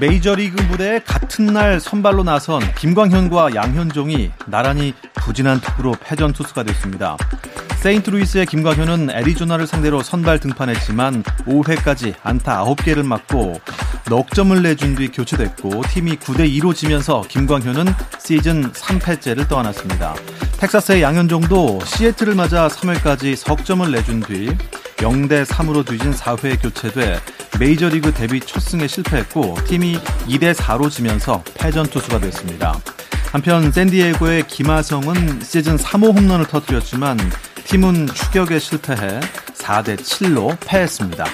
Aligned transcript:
메이저리그 0.00 0.62
무대에 0.62 1.00
같은 1.00 1.46
날 1.46 1.80
선발로 1.80 2.22
나선 2.22 2.60
김광현과 2.74 3.54
양현종이 3.54 4.30
나란히 4.46 4.94
부진한 5.14 5.60
투구로 5.60 5.96
패전 6.00 6.32
투수가 6.32 6.62
됐습니다. 6.62 7.16
세인트루이스의 7.78 8.46
김광현은 8.46 9.10
애리조나를 9.10 9.66
상대로 9.66 10.02
선발 10.02 10.40
등판했지만 10.40 11.22
5회까지 11.22 12.14
안타 12.22 12.64
9개를 12.64 13.04
맞고 13.04 13.60
넉 14.08 14.30
점을 14.34 14.60
내준 14.60 14.96
뒤 14.96 15.08
교체됐고 15.08 15.82
팀이 15.88 16.16
9대 16.16 16.50
2로 16.58 16.74
지면서 16.74 17.22
김광현은 17.28 17.86
시즌 18.18 18.72
3패째를 18.72 19.48
떠안았습니다. 19.48 20.14
텍사스의 20.58 21.02
양현종도 21.02 21.80
시애틀을 21.84 22.34
맞아 22.34 22.68
3회까지 22.68 23.36
석점을 23.36 23.90
내준 23.90 24.20
뒤 24.20 24.56
0대 24.98 25.44
3으로 25.44 25.86
뒤진 25.86 26.12
4회 26.12 26.60
교체돼 26.60 27.20
메이저리그 27.58 28.12
데뷔 28.12 28.40
첫 28.40 28.60
승에 28.60 28.86
실패했고 28.86 29.56
팀이 29.66 29.96
2대 30.26 30.54
4로 30.54 30.90
지면서 30.90 31.42
패전 31.54 31.86
투수가 31.86 32.20
됐습니다. 32.20 32.78
한편 33.32 33.70
샌디에고의 33.70 34.46
김하성은 34.46 35.40
시즌 35.42 35.76
3호 35.76 36.16
홈런을 36.16 36.46
터뜨렸지만 36.46 37.18
팀은 37.64 38.06
추격에 38.08 38.58
실패해 38.58 39.20
4대 39.54 39.96
7로 39.96 40.56
패했습니다. 40.66 41.24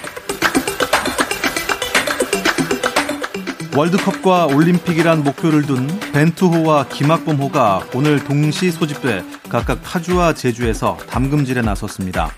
월드컵과 3.76 4.46
올림픽이란 4.46 5.24
목표를 5.24 5.62
둔 5.62 5.88
벤투호와 6.12 6.88
김학범호가 6.88 7.86
오늘 7.94 8.22
동시 8.22 8.70
소집돼 8.70 9.24
각각 9.48 9.82
파주와 9.82 10.34
제주에서 10.34 10.96
담금질에 11.08 11.60
나섰습니다. 11.62 12.30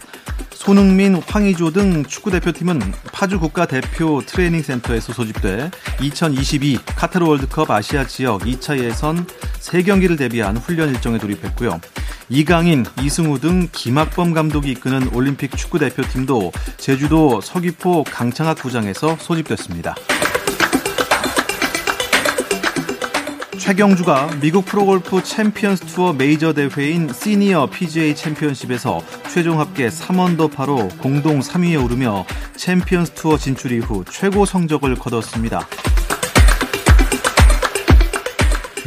손흥민, 0.67 1.23
황의조 1.25 1.71
등 1.71 2.05
축구 2.07 2.33
대표팀은 2.33 2.81
파주 3.13 3.39
국가대표 3.39 4.21
트레이닝센터에서 4.27 5.13
소집돼 5.13 5.71
2022 6.03 6.79
카타르 6.85 7.25
월드컵 7.25 7.71
아시아 7.71 8.05
지역 8.05 8.41
2차 8.41 8.77
예선 8.81 9.29
3경기를 9.61 10.19
대비한 10.19 10.57
훈련 10.57 10.89
일정에 10.89 11.19
돌입했고요. 11.19 11.81
이강인, 12.31 12.85
이승우 13.01 13.39
등 13.39 13.69
김학범 13.71 14.35
감독이 14.35 14.73
이끄는 14.73 15.15
올림픽 15.15 15.57
축구 15.57 15.79
대표팀도 15.79 16.51
제주도 16.79 17.41
서귀포 17.41 18.03
강창학 18.03 18.59
구장에서 18.61 19.17
소집됐습니다. 19.21 19.95
최경주가 23.59 24.39
미국 24.41 24.65
프로골프 24.65 25.23
챔피언스 25.23 25.87
투어 25.87 26.13
메이저 26.13 26.53
대회인 26.53 27.13
시니어 27.13 27.67
PGA 27.67 28.15
챔피언십에서 28.15 29.01
최종 29.33 29.61
합계 29.61 29.89
3언더파로 29.89 30.99
공동 30.99 31.41
3위에 31.41 31.83
오르며 31.83 32.25
챔피언스 32.57 33.13
투어 33.13 33.37
진출 33.37 33.73
이후 33.73 34.05
최고 34.11 34.45
성적을 34.45 34.95
거뒀습니다. 34.97 35.67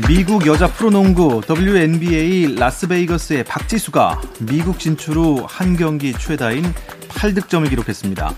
미국 0.08 0.48
여자 0.48 0.68
프로농구 0.68 1.42
WNBA 1.50 2.56
라스베이거스의 2.56 3.44
박지수가 3.44 4.22
미국 4.42 4.80
진출 4.80 5.16
후 5.18 5.46
한 5.46 5.76
경기 5.76 6.14
최다인 6.14 6.64
8득점을 7.10 7.70
기록했습니다. 7.70 8.34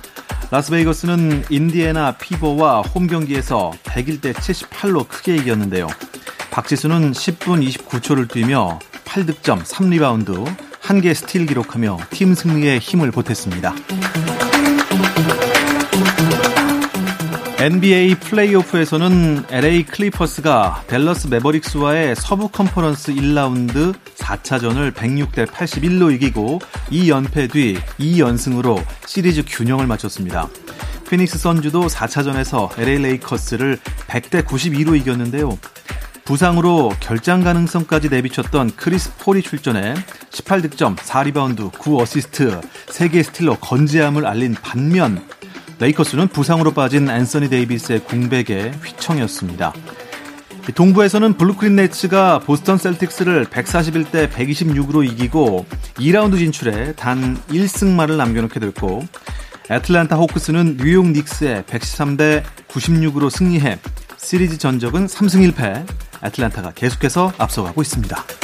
라스베이거스는 0.51 1.45
인디애나 1.49 2.17
피버와 2.17 2.81
홈 2.81 3.07
경기에서 3.07 3.71
101대 3.83 4.33
78로 4.33 5.07
크게 5.07 5.37
이겼는데요. 5.37 5.87
박지수는 6.51 7.13
10분 7.13 7.65
29초를 7.65 8.29
뛰며 8.29 8.79
8득점 9.05 9.63
3리바운드 9.63 10.53
1개 10.81 11.13
스틸 11.13 11.45
기록하며 11.45 11.99
팀 12.09 12.35
승리에 12.35 12.79
힘을 12.79 13.11
보탰습니다. 13.11 13.73
NBA 17.61 18.15
플레이오프에서는 18.15 19.43
LA 19.51 19.83
클리퍼스가 19.85 20.85
댈러스 20.87 21.27
매버릭스와의 21.27 22.15
서부 22.15 22.47
컨퍼런스 22.47 23.13
1라운드 23.13 23.93
4차전을 24.15 24.91
106대 24.93 25.45
81로 25.45 26.11
이기고 26.11 26.59
2연패 26.89 27.51
뒤 27.51 27.77
2연승으로 27.99 28.83
시리즈 29.05 29.43
균형을 29.45 29.85
맞췄습니다. 29.85 30.49
피닉스 31.07 31.37
선즈도 31.37 31.85
4차전에서 31.85 32.79
LA 32.79 32.97
레이커스를 32.97 33.77
100대 34.07 34.43
92로 34.43 34.97
이겼는데요. 34.99 35.59
부상으로 36.25 36.91
결장 36.99 37.43
가능성까지 37.43 38.09
내비쳤던 38.09 38.71
크리스 38.75 39.15
폴이 39.17 39.43
출전해 39.43 39.93
18득점, 40.31 40.95
4리바운드, 40.95 41.71
9어시스트, 41.73 42.59
3개 42.87 43.21
스틸로 43.21 43.59
건재함을 43.59 44.25
알린 44.25 44.55
반면 44.59 45.23
레이커스는 45.81 46.27
부상으로 46.27 46.73
빠진 46.73 47.09
앤서니 47.09 47.49
데이비스의 47.49 48.01
공백에 48.01 48.71
휘청이었습니다. 48.83 49.73
동부에서는 50.75 51.33
브루클린 51.37 51.75
네츠가 51.75 52.37
보스턴 52.37 52.77
셀틱스를 52.77 53.45
141대 53.45 54.29
126으로 54.29 55.03
이기고 55.03 55.65
2라운드 55.95 56.37
진출에 56.37 56.93
단 56.93 57.35
1승만을 57.49 58.15
남겨놓게 58.15 58.59
됐고 58.59 59.07
애틀란타 59.71 60.17
호크스는 60.17 60.77
뉴욕 60.77 61.07
닉스에 61.07 61.63
113대 61.63 62.43
96으로 62.67 63.31
승리해 63.31 63.79
시리즈 64.17 64.59
전적은 64.59 65.07
3승 65.07 65.51
1패 65.51 65.83
애틀란타가 66.23 66.73
계속해서 66.75 67.33
앞서가고 67.39 67.81
있습니다. 67.81 68.40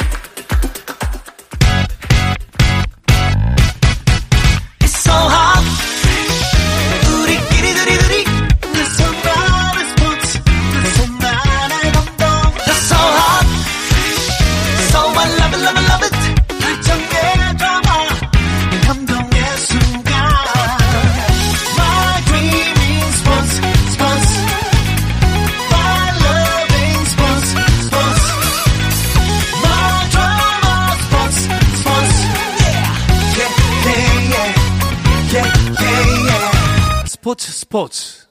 스포츠 37.72 38.26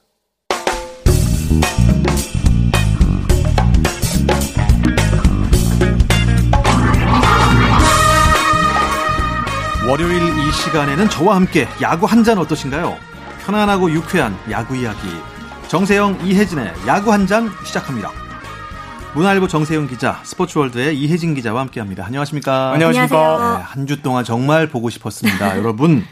월요일 9.88 10.20
이 10.38 10.52
시간에는 10.52 11.08
저와 11.08 11.36
함께 11.36 11.66
야구 11.80 12.06
한 12.06 12.24
잔 12.24 12.36
어떠신가요? 12.38 12.96
편안하고 13.46 13.90
유쾌한 13.92 14.36
야구 14.50 14.76
이야기 14.76 14.98
정세영 15.68 16.26
이혜진의 16.26 16.72
야구 16.86 17.12
한 17.12 17.26
잔 17.26 17.50
시작합니다. 17.64 18.10
문화일보 19.14 19.48
정세영 19.48 19.86
기자, 19.86 20.20
스포츠월드의 20.24 20.98
이혜진 20.98 21.34
기자와 21.34 21.62
함께합니다. 21.62 22.04
안녕하십니까? 22.04 22.72
안녕하십니까? 22.72 23.56
네, 23.58 23.64
한주 23.64 24.02
동안 24.02 24.22
정말 24.24 24.68
보고 24.68 24.90
싶었습니다, 24.90 25.56
여러분. 25.56 26.04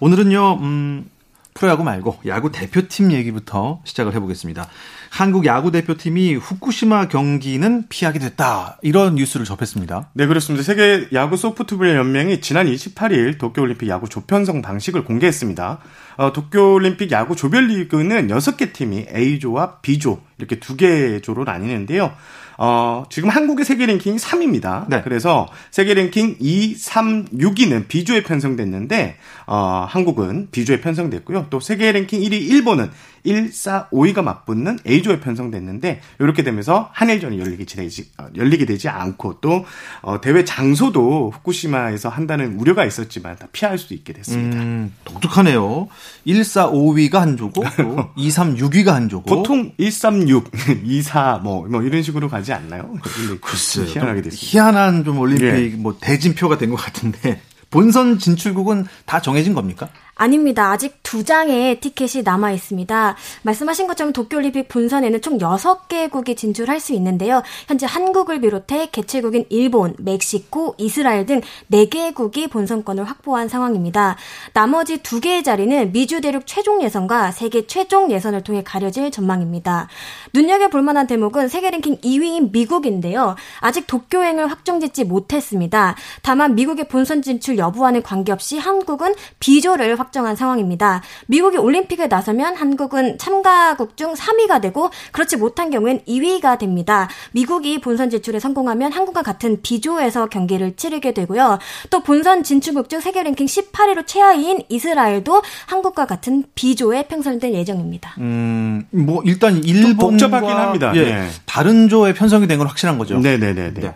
오늘은요, 0.00 0.58
음, 0.60 1.10
프로야구 1.54 1.84
말고 1.84 2.18
야구 2.26 2.50
대표팀 2.50 3.12
얘기부터 3.12 3.80
시작을 3.84 4.12
해보겠습니다. 4.14 4.68
한국 5.08 5.46
야구 5.46 5.70
대표팀이 5.70 6.34
후쿠시마 6.34 7.06
경기는 7.06 7.84
피하게 7.88 8.18
됐다. 8.18 8.78
이런 8.82 9.14
뉴스를 9.14 9.46
접했습니다. 9.46 10.10
네, 10.14 10.26
그렇습니다. 10.26 10.64
세계 10.64 11.06
야구 11.12 11.36
소프트볼 11.36 11.94
연맹이 11.94 12.40
지난 12.40 12.66
28일 12.66 13.38
도쿄올림픽 13.38 13.88
야구 13.88 14.08
조편성 14.08 14.62
방식을 14.62 15.04
공개했습니다. 15.04 15.78
어, 16.16 16.32
도쿄올림픽 16.32 17.12
야구 17.12 17.36
조별리그는 17.36 18.26
6개 18.26 18.72
팀이 18.72 19.06
A조와 19.14 19.78
B조 19.78 20.20
이렇게 20.38 20.58
두개 20.58 21.20
조로 21.20 21.44
나뉘는데요. 21.44 22.12
어, 22.56 23.04
지금 23.10 23.28
한국의 23.28 23.64
세계 23.64 23.86
랭킹이 23.86 24.16
3위입니다. 24.16 24.88
네. 24.88 25.02
그래서 25.02 25.48
세계 25.70 25.94
랭킹 25.94 26.36
2, 26.40 26.74
3, 26.74 27.26
6위는 27.26 27.88
B조에 27.88 28.22
편성됐는데, 28.22 29.16
어, 29.46 29.86
한국은 29.88 30.48
B조에 30.50 30.80
편성됐고요. 30.80 31.46
또 31.50 31.60
세계 31.60 31.92
랭킹 31.92 32.20
1위 32.20 32.32
일본은 32.50 32.90
1, 33.26 33.50
4, 33.52 33.88
5위가 33.90 34.22
맞붙는 34.22 34.80
A조에 34.86 35.18
편성됐는데, 35.20 36.00
이렇게 36.20 36.42
되면서 36.42 36.90
한일전이 36.92 37.38
열리게 37.38 37.64
되지, 37.64 38.10
어, 38.18 38.26
열리게 38.36 38.66
되지 38.66 38.88
않고 38.90 39.40
또, 39.40 39.64
어, 40.02 40.20
대회 40.20 40.44
장소도 40.44 41.30
후쿠시마에서 41.34 42.10
한다는 42.10 42.58
우려가 42.60 42.84
있었지만 42.84 43.36
다 43.36 43.46
피할 43.52 43.78
수 43.78 43.94
있게 43.94 44.12
됐습니다. 44.12 44.58
음, 44.58 44.92
독특하네요. 45.04 45.88
1, 46.26 46.44
4, 46.44 46.70
5위가 46.70 47.14
한 47.14 47.36
조고, 47.38 47.64
또 47.78 48.10
2, 48.16 48.30
3, 48.30 48.56
6위가 48.56 48.88
한 48.88 49.08
조고. 49.08 49.24
보통 49.24 49.72
1, 49.78 49.90
3, 49.90 50.28
6, 50.28 50.50
2, 50.84 51.00
4, 51.02 51.40
뭐, 51.42 51.66
뭐 51.66 51.82
이런 51.82 52.02
식으로 52.02 52.28
가지 52.28 52.52
않나요? 52.52 52.94
글쎄요. 53.40 53.86
희한하게 53.86 54.20
됐습니다. 54.22 54.36
희한한 54.46 55.04
좀 55.04 55.18
올림픽 55.18 55.44
예. 55.46 55.68
뭐 55.76 55.96
대진표가 55.98 56.58
된 56.58 56.70
것 56.70 56.76
같은데 56.76 57.40
본선 57.74 58.20
진출국은 58.20 58.86
다 59.04 59.20
정해진 59.20 59.52
겁니까? 59.52 59.88
아닙니다. 60.14 60.70
아직 60.70 61.02
두 61.02 61.24
장의 61.24 61.80
티켓이 61.80 62.22
남아 62.24 62.52
있습니다. 62.52 63.16
말씀하신 63.42 63.86
것처럼 63.86 64.12
도쿄올림픽 64.12 64.68
본선에는 64.68 65.20
총 65.20 65.38
6개국이 65.38 66.36
진출할 66.36 66.80
수 66.80 66.92
있는데요. 66.94 67.42
현재 67.66 67.86
한국을 67.86 68.40
비롯해 68.40 68.90
개최국인 68.90 69.46
일본, 69.50 69.94
멕시코, 69.98 70.74
이스라엘 70.78 71.26
등 71.26 71.40
4개국이 71.70 72.50
본선권을 72.50 73.04
확보한 73.04 73.48
상황입니다. 73.48 74.16
나머지 74.52 74.98
2개의 74.98 75.44
자리는 75.44 75.92
미주 75.92 76.20
대륙 76.20 76.46
최종 76.46 76.82
예선과 76.82 77.32
세계 77.32 77.66
최종 77.66 78.10
예선을 78.10 78.42
통해 78.42 78.62
가려질 78.64 79.10
전망입니다. 79.10 79.88
눈여겨볼 80.32 80.82
만한 80.82 81.06
대목은 81.06 81.48
세계 81.48 81.70
랭킹 81.70 81.98
2위인 81.98 82.52
미국인데요. 82.52 83.36
아직 83.60 83.86
도쿄행을 83.86 84.50
확정짓지 84.50 85.04
못했습니다. 85.04 85.96
다만 86.22 86.54
미국의 86.54 86.88
본선 86.88 87.22
진출 87.22 87.58
여부와는 87.58 88.02
관계없이 88.02 88.58
한국은 88.58 89.14
비조를 89.40 89.98
확 89.98 90.03
정한 90.12 90.36
상황입니다. 90.36 91.02
미국이 91.26 91.56
올림픽에 91.58 92.06
나서면 92.06 92.56
한국은 92.56 93.18
참가국 93.18 93.96
중 93.96 94.14
3위가 94.14 94.60
되고 94.60 94.90
그렇지 95.12 95.36
못한 95.36 95.70
경우엔 95.70 96.00
2위가 96.06 96.58
됩니다. 96.58 97.08
미국이 97.32 97.80
본선 97.80 98.10
진출에 98.10 98.40
성공하면 98.40 98.92
한국과 98.92 99.22
같은 99.22 99.60
B조에서 99.62 100.26
경기를 100.26 100.74
치르게 100.76 101.12
되고요. 101.14 101.58
또 101.90 102.02
본선 102.02 102.42
진출국 102.42 102.88
중 102.88 103.00
세계 103.00 103.22
랭킹 103.22 103.46
18위로 103.46 104.06
최하위인 104.06 104.62
이스라엘도 104.68 105.42
한국과 105.66 106.06
같은 106.06 106.44
B조에 106.54 107.06
편성될 107.08 107.52
예정입니다. 107.54 108.14
음, 108.18 108.86
뭐 108.90 109.22
일단 109.24 109.62
일본 109.64 109.96
복잡하긴 109.96 110.48
합니다. 110.50 110.92
예, 110.94 111.04
네. 111.04 111.28
다른 111.46 111.88
조에 111.88 112.14
편성이 112.14 112.46
된 112.46 112.54
건 112.54 112.68
확실한 112.68 112.98
거죠. 112.98 113.18
네네네. 113.18 113.74
네. 113.74 113.94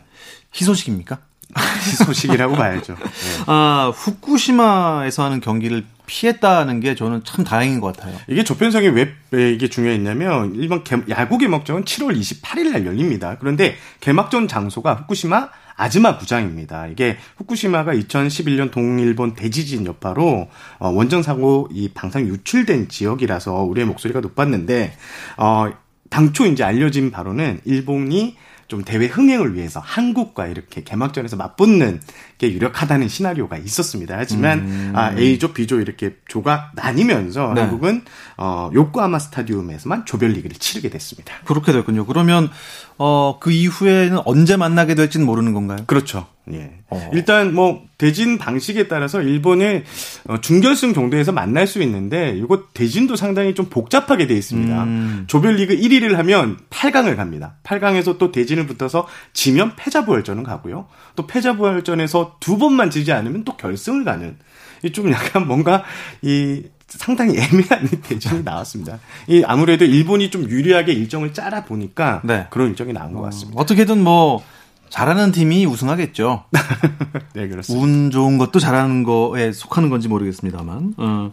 희소식입니까? 0.54 1.18
소식이라고 2.06 2.56
봐야죠. 2.56 2.94
네. 2.94 3.04
아, 3.46 3.92
후쿠시마에서 3.94 5.24
하는 5.24 5.40
경기를 5.40 5.84
피했다는 6.08 6.80
게 6.80 6.96
저는 6.96 7.22
참 7.24 7.44
다행인 7.44 7.80
것 7.80 7.96
같아요. 7.96 8.16
이게 8.26 8.42
조편성이 8.42 8.88
왜, 8.88 9.14
왜 9.30 9.52
이게 9.52 9.68
중요했냐면 9.68 10.54
일본 10.56 10.82
개, 10.82 10.96
야구 11.10 11.38
개막전은 11.38 11.84
7월 11.84 12.18
28일 12.18 12.72
날 12.72 12.86
열립니다. 12.86 13.36
그런데 13.38 13.76
개막전 14.00 14.48
장소가 14.48 14.94
후쿠시마 14.94 15.50
아즈마 15.76 16.18
구장입니다. 16.18 16.88
이게 16.88 17.18
후쿠시마가 17.36 17.94
2011년 17.94 18.72
동일본 18.72 19.34
대지진 19.34 19.86
여파로 19.86 20.48
어, 20.78 20.88
원전 20.88 21.22
사고 21.22 21.68
이 21.72 21.88
방사능 21.90 22.26
유출된 22.26 22.88
지역이라서 22.88 23.62
우리의 23.62 23.86
목소리가 23.86 24.20
높았는데 24.20 24.96
어 25.36 25.70
당초 26.10 26.46
이제 26.46 26.64
알려진 26.64 27.10
바로는 27.10 27.60
일본이 27.64 28.36
좀 28.68 28.84
대회 28.84 29.06
흥행을 29.06 29.54
위해서 29.54 29.80
한국과 29.80 30.46
이렇게 30.46 30.82
개막전에서 30.82 31.36
맞붙는 31.36 32.00
게 32.36 32.52
유력하다는 32.52 33.08
시나리오가 33.08 33.56
있었습니다. 33.56 34.16
하지만 34.18 34.58
음. 34.60 34.92
아, 34.94 35.12
A조, 35.16 35.54
B조 35.54 35.80
이렇게 35.80 36.16
조가 36.28 36.72
나뉘면서 36.74 37.54
네. 37.54 37.62
한국은 37.62 38.02
어, 38.36 38.70
요코하마 38.74 39.18
스타디움에서만 39.18 40.04
조별리그를 40.04 40.56
치르게 40.56 40.90
됐습니다. 40.90 41.32
그렇게 41.46 41.72
됐군요. 41.72 42.04
그러면 42.04 42.50
어, 42.98 43.38
그 43.40 43.50
이후에는 43.50 44.20
언제 44.26 44.56
만나게 44.56 44.94
될지는 44.94 45.24
모르는 45.24 45.54
건가요? 45.54 45.78
그렇죠. 45.86 46.26
예. 46.52 46.72
어. 46.90 47.10
일단 47.12 47.54
뭐 47.54 47.82
대진 47.98 48.38
방식에 48.38 48.88
따라서 48.88 49.20
일본의 49.20 49.84
어, 50.28 50.40
중결승 50.40 50.94
정도에서 50.94 51.32
만날 51.32 51.66
수 51.66 51.82
있는데 51.82 52.36
이거 52.36 52.64
대진도 52.74 53.16
상당히 53.16 53.54
좀 53.54 53.66
복잡하게 53.66 54.26
돼 54.26 54.34
있습니다. 54.34 54.84
음. 54.84 55.24
조별리그 55.26 55.76
1위를 55.76 56.14
하면 56.14 56.58
8강을 56.70 57.16
갑니다. 57.16 57.56
8강에서 57.64 58.18
또 58.18 58.32
대진을 58.32 58.66
붙어서 58.66 59.06
지면 59.32 59.74
패자부활전은 59.76 60.42
가고요. 60.42 60.86
또 61.16 61.26
패자부활전에서 61.26 62.36
두 62.40 62.58
번만 62.58 62.90
지지 62.90 63.12
않으면 63.12 63.44
또 63.44 63.56
결승을 63.56 64.04
가는 64.04 64.36
이좀 64.82 65.10
약간 65.10 65.46
뭔가 65.46 65.84
이 66.22 66.62
상당히 66.88 67.38
애매한 67.38 67.88
대진이 68.02 68.42
나왔습니다. 68.42 68.98
이 69.26 69.42
아무래도 69.46 69.84
일본이 69.84 70.30
좀 70.30 70.48
유리하게 70.48 70.92
일정을 70.92 71.34
짜라 71.34 71.64
보니까 71.64 72.22
네. 72.24 72.46
그런 72.50 72.70
일정이 72.70 72.92
나온 72.92 73.12
것 73.12 73.20
같습니다. 73.22 73.58
어, 73.58 73.62
어떻게든 73.62 74.02
뭐 74.02 74.42
잘하는 74.90 75.32
팀이 75.32 75.66
우승하겠죠. 75.66 76.44
네, 77.34 77.48
그렇습니다. 77.48 77.84
운 77.84 78.10
좋은 78.10 78.38
것도 78.38 78.58
잘하는 78.58 79.02
거에 79.04 79.52
속하는 79.52 79.90
건지 79.90 80.08
모르겠습니다만. 80.08 80.94
어, 80.96 81.32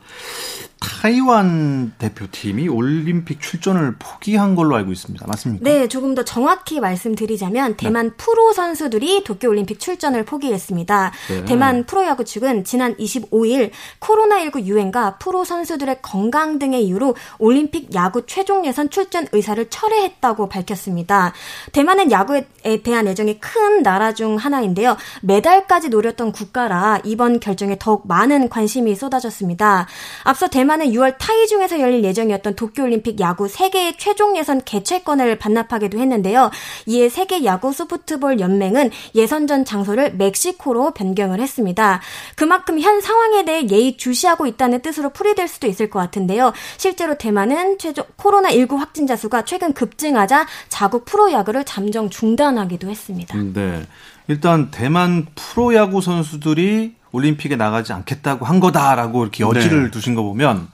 타이완 0.86 1.94
대표팀이 1.98 2.68
올림픽 2.68 3.42
출전을 3.42 3.96
포기한 3.98 4.54
걸로 4.56 4.76
알고 4.76 4.92
있습니다. 4.92 5.26
맞습니까? 5.26 5.64
네, 5.64 5.88
조금 5.88 6.14
더 6.14 6.24
정확히 6.24 6.80
말씀드리자면 6.80 7.76
대만 7.76 8.10
네. 8.10 8.16
프로 8.18 8.54
선수들이 8.54 9.24
도쿄 9.24 9.50
올림픽 9.50 9.80
출전을 9.80 10.26
포기했습니다. 10.26 11.12
네. 11.30 11.46
대만 11.46 11.86
프로야구 11.86 12.24
측은 12.24 12.66
지난 12.66 12.96
25일 12.98 13.72
코로나19 14.00 14.66
유행과 14.66 15.18
프로 15.18 15.44
선수들의 15.44 16.02
건강 16.04 16.60
등의 16.60 16.86
이유로 16.86 17.16
올림픽 17.40 17.94
야구 17.96 18.26
최종 18.28 18.66
예선 18.66 18.90
출전 18.90 19.28
의사를 19.32 19.68
철회했다고 19.70 20.50
밝혔습니다. 20.50 21.34
대만은 21.72 22.12
야구에 22.12 22.48
대한 22.84 23.08
애정이 23.08 23.40
큰 23.40 23.82
나라 23.82 24.14
중 24.14 24.36
하나인데요. 24.36 24.98
메달까지 25.22 25.90
노렸던 25.90 26.32
국가라 26.32 27.00
이번 27.04 27.40
결정에 27.40 27.78
더욱 27.80 28.08
많은 28.08 28.50
관심이 28.50 28.96
쏟아졌습니다. 28.96 29.88
앞서 30.24 30.48
대만 30.48 30.75
은 30.81 30.92
6월 30.92 31.16
타이중에서 31.18 31.80
열릴 31.80 32.04
예정이었던 32.04 32.56
도쿄올림픽 32.56 33.19
야구 33.19 33.48
세계 33.48 33.95
최종 33.98 34.38
예선 34.38 34.62
개최권을 34.63 35.38
반납하기도 35.38 35.98
했는데요. 36.00 36.51
이에 36.86 37.10
세계 37.10 37.44
야구 37.45 37.74
소프트볼 37.74 38.39
연맹은 38.39 38.92
예선전 39.16 39.66
장소를 39.66 40.16
멕시코로 40.16 40.92
변경을 40.92 41.39
했습니다. 41.39 42.01
그만큼 42.36 42.79
현 42.79 43.01
상황에 43.01 43.46
대해 43.46 43.67
예의 43.70 43.98
주시하고 43.98 44.48
있다는 44.48 44.82
뜻으로 44.82 45.10
풀이될 45.10 45.48
수도 45.48 45.67
있을 45.67 45.89
것 45.89 46.00
같은데요. 46.00 46.53
실제로 46.77 47.17
대만은 47.17 47.77
최종 47.77 48.05
코로나19 48.17 48.77
확진자 48.77 49.15
수가 49.15 49.46
최근 49.46 49.74
급증하자 49.74 50.48
자국 50.70 51.05
프로야구를 51.05 51.63
잠정 51.63 52.10
중단하기도 52.10 52.89
했습니다. 52.89 53.38
음, 53.38 53.53
네. 53.53 53.86
일단 54.27 54.72
대만 54.72 55.27
프로야구 55.36 56.01
선수들이 56.01 56.96
올림픽에 57.15 57.55
나가지 57.55 57.93
않겠다고 57.93 58.45
한 58.45 58.60
거다라고 58.60 59.24
이렇게 59.24 59.43
여지를 59.43 59.86
네. 59.86 59.91
두신 59.91 60.15
거 60.15 60.24
보면 60.24 60.67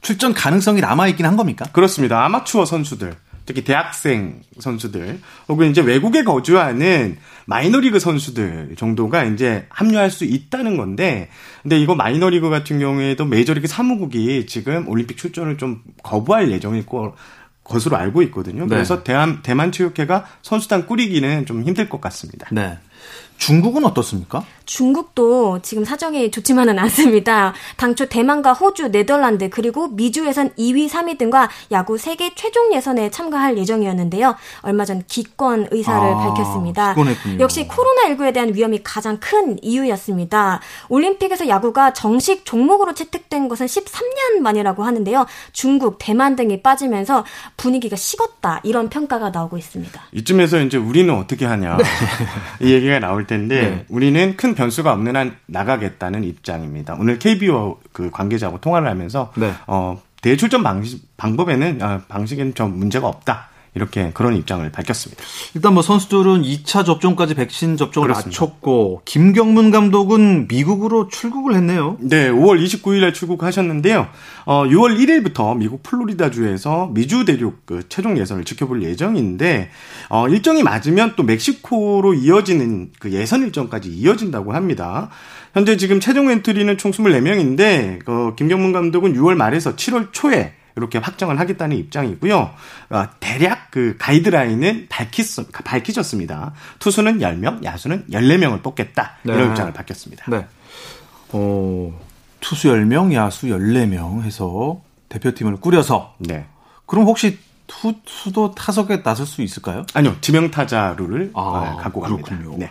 출전 0.00 0.32
가능성이 0.32 0.80
남아있긴 0.80 1.26
한 1.26 1.36
겁니까? 1.36 1.66
그렇습니다. 1.72 2.24
아마추어 2.24 2.64
선수들. 2.64 3.16
특히 3.44 3.64
대학생 3.64 4.42
선수들 4.60 5.20
혹은 5.48 5.70
이제 5.70 5.80
외국에 5.80 6.22
거주하는 6.22 7.16
마이너리그 7.46 7.98
선수들 7.98 8.74
정도가 8.76 9.24
이제 9.24 9.64
합류할 9.70 10.10
수 10.10 10.26
있다는 10.26 10.76
건데 10.76 11.30
근데 11.62 11.80
이거 11.80 11.94
마이너리그 11.94 12.50
같은 12.50 12.78
경우에도 12.78 13.24
메이저리그 13.24 13.66
사무국이 13.66 14.44
지금 14.46 14.86
올림픽 14.86 15.16
출전을 15.16 15.56
좀 15.56 15.80
거부할 16.02 16.50
예정일 16.50 16.84
거 16.84 17.14
것으로 17.64 17.96
알고 17.96 18.22
있거든요. 18.24 18.64
네. 18.64 18.68
그래서 18.68 19.02
대한, 19.02 19.40
대만 19.42 19.72
체육회가 19.72 20.26
선수단 20.42 20.86
꾸리기는 20.86 21.46
좀 21.46 21.62
힘들 21.62 21.88
것 21.88 22.00
같습니다. 22.00 22.48
네. 22.50 22.78
중국은 23.38 23.84
어떻습니까? 23.84 24.44
중국도 24.68 25.60
지금 25.62 25.84
사정이 25.84 26.30
좋지만은 26.30 26.78
않습니다. 26.78 27.54
당초 27.78 28.06
대만과 28.06 28.52
호주, 28.52 28.90
네덜란드 28.90 29.48
그리고 29.48 29.88
미주 29.88 30.26
예선 30.26 30.50
2위, 30.50 30.88
3위 30.90 31.16
등과 31.16 31.48
야구 31.72 31.96
세계 31.96 32.34
최종 32.34 32.72
예선에 32.74 33.10
참가할 33.10 33.56
예정이었는데요. 33.56 34.36
얼마 34.60 34.84
전 34.84 35.02
기권 35.08 35.68
의사를 35.70 36.06
아, 36.06 36.16
밝혔습니다. 36.18 36.94
기권했군요. 36.94 37.38
역시 37.40 37.66
코로나19에 37.66 38.34
대한 38.34 38.54
위험이 38.54 38.82
가장 38.84 39.18
큰 39.18 39.56
이유였습니다. 39.62 40.60
올림픽에서 40.90 41.48
야구가 41.48 41.94
정식 41.94 42.44
종목으로 42.44 42.92
채택된 42.92 43.48
것은 43.48 43.64
13년 43.66 44.40
만이라고 44.42 44.84
하는데요. 44.84 45.26
중국, 45.52 45.96
대만 45.98 46.36
등이 46.36 46.62
빠지면서 46.62 47.24
분위기가 47.56 47.96
식었다 47.96 48.60
이런 48.64 48.90
평가가 48.90 49.30
나오고 49.30 49.56
있습니다. 49.56 49.98
이쯤에서 50.12 50.60
이제 50.60 50.76
우리는 50.76 51.12
어떻게 51.14 51.46
하냐 51.46 51.78
이 52.60 52.70
얘기가 52.70 52.98
나올 52.98 53.26
텐데 53.26 53.60
네. 53.60 53.84
우리는 53.88 54.36
큰 54.36 54.57
변수가 54.58 54.92
없는 54.92 55.14
한 55.14 55.36
나가겠다는 55.46 56.24
입장입니다. 56.24 56.96
오늘 56.98 57.20
KBO 57.20 57.78
그 57.92 58.10
관계자하고 58.10 58.60
통화를 58.60 58.88
하면서 58.88 59.32
네. 59.36 59.52
어 59.68 60.02
대출전 60.20 60.64
방식 60.64 61.16
방법에는 61.16 61.80
어, 61.80 62.00
방식에는 62.08 62.54
좀 62.54 62.76
문제가 62.76 63.06
없다. 63.06 63.50
이렇게 63.78 64.10
그런 64.12 64.36
입장을 64.36 64.68
밝혔습니다. 64.70 65.22
일단 65.54 65.72
뭐 65.72 65.82
선수들은 65.82 66.42
2차 66.42 66.84
접종까지 66.84 67.34
백신 67.34 67.76
접종을 67.76 68.08
그렇습니다. 68.08 68.28
마쳤고 68.28 69.02
김경문 69.04 69.70
감독은 69.70 70.48
미국으로 70.48 71.06
출국을 71.08 71.54
했네요. 71.54 71.96
네, 72.00 72.28
5월 72.28 72.62
29일에 72.62 73.14
출국하셨는데요. 73.14 74.08
어, 74.44 74.64
6월 74.64 74.98
1일부터 74.98 75.56
미국 75.56 75.82
플로리다주에서 75.84 76.90
미주 76.92 77.24
대륙 77.24 77.64
그 77.64 77.88
최종 77.88 78.18
예선을 78.18 78.44
지켜볼 78.44 78.82
예정인데 78.82 79.70
어, 80.08 80.28
일정이 80.28 80.62
맞으면 80.64 81.14
또 81.16 81.22
멕시코로 81.22 82.14
이어지는 82.14 82.90
그 82.98 83.12
예선 83.12 83.42
일정까지 83.42 83.90
이어진다고 83.90 84.52
합니다. 84.52 85.10
현재 85.54 85.76
지금 85.76 86.00
최종 86.00 86.30
엔트리는 86.30 86.76
총 86.78 86.90
24명인데 86.90 88.04
그 88.04 88.34
김경문 88.36 88.72
감독은 88.72 89.14
6월 89.14 89.34
말에서 89.34 89.76
7월 89.76 90.08
초에 90.12 90.57
이렇게 90.78 90.98
확정을 90.98 91.38
하겠다는 91.38 91.76
입장이고요. 91.76 92.50
어, 92.90 93.04
대략 93.20 93.70
그 93.70 93.96
가이드라인은 93.98 94.86
밝히, 94.88 95.22
밝히셨습니다. 95.64 96.54
투수는 96.78 97.18
10명, 97.18 97.62
야수는 97.64 98.06
14명을 98.10 98.62
뽑겠다. 98.62 99.16
네. 99.22 99.34
이런 99.34 99.50
입장을 99.50 99.72
밝혔습니다. 99.72 100.24
네. 100.30 100.46
어, 101.32 102.00
투수 102.40 102.68
10명, 102.68 103.12
야수 103.12 103.48
14명 103.48 104.22
해서 104.22 104.80
대표팀을 105.08 105.56
꾸려서 105.56 106.14
네. 106.18 106.46
그럼 106.86 107.04
혹시 107.04 107.38
투수도 107.66 108.54
타석에 108.54 109.02
나설 109.02 109.26
수 109.26 109.42
있을까요? 109.42 109.84
아니요. 109.92 110.16
지명 110.20 110.50
타자 110.50 110.94
룰을 110.98 111.32
아, 111.34 111.40
어, 111.40 111.76
갖고 111.76 112.00
갑니다. 112.00 112.36
그렇군요. 112.36 112.58
네. 112.58 112.70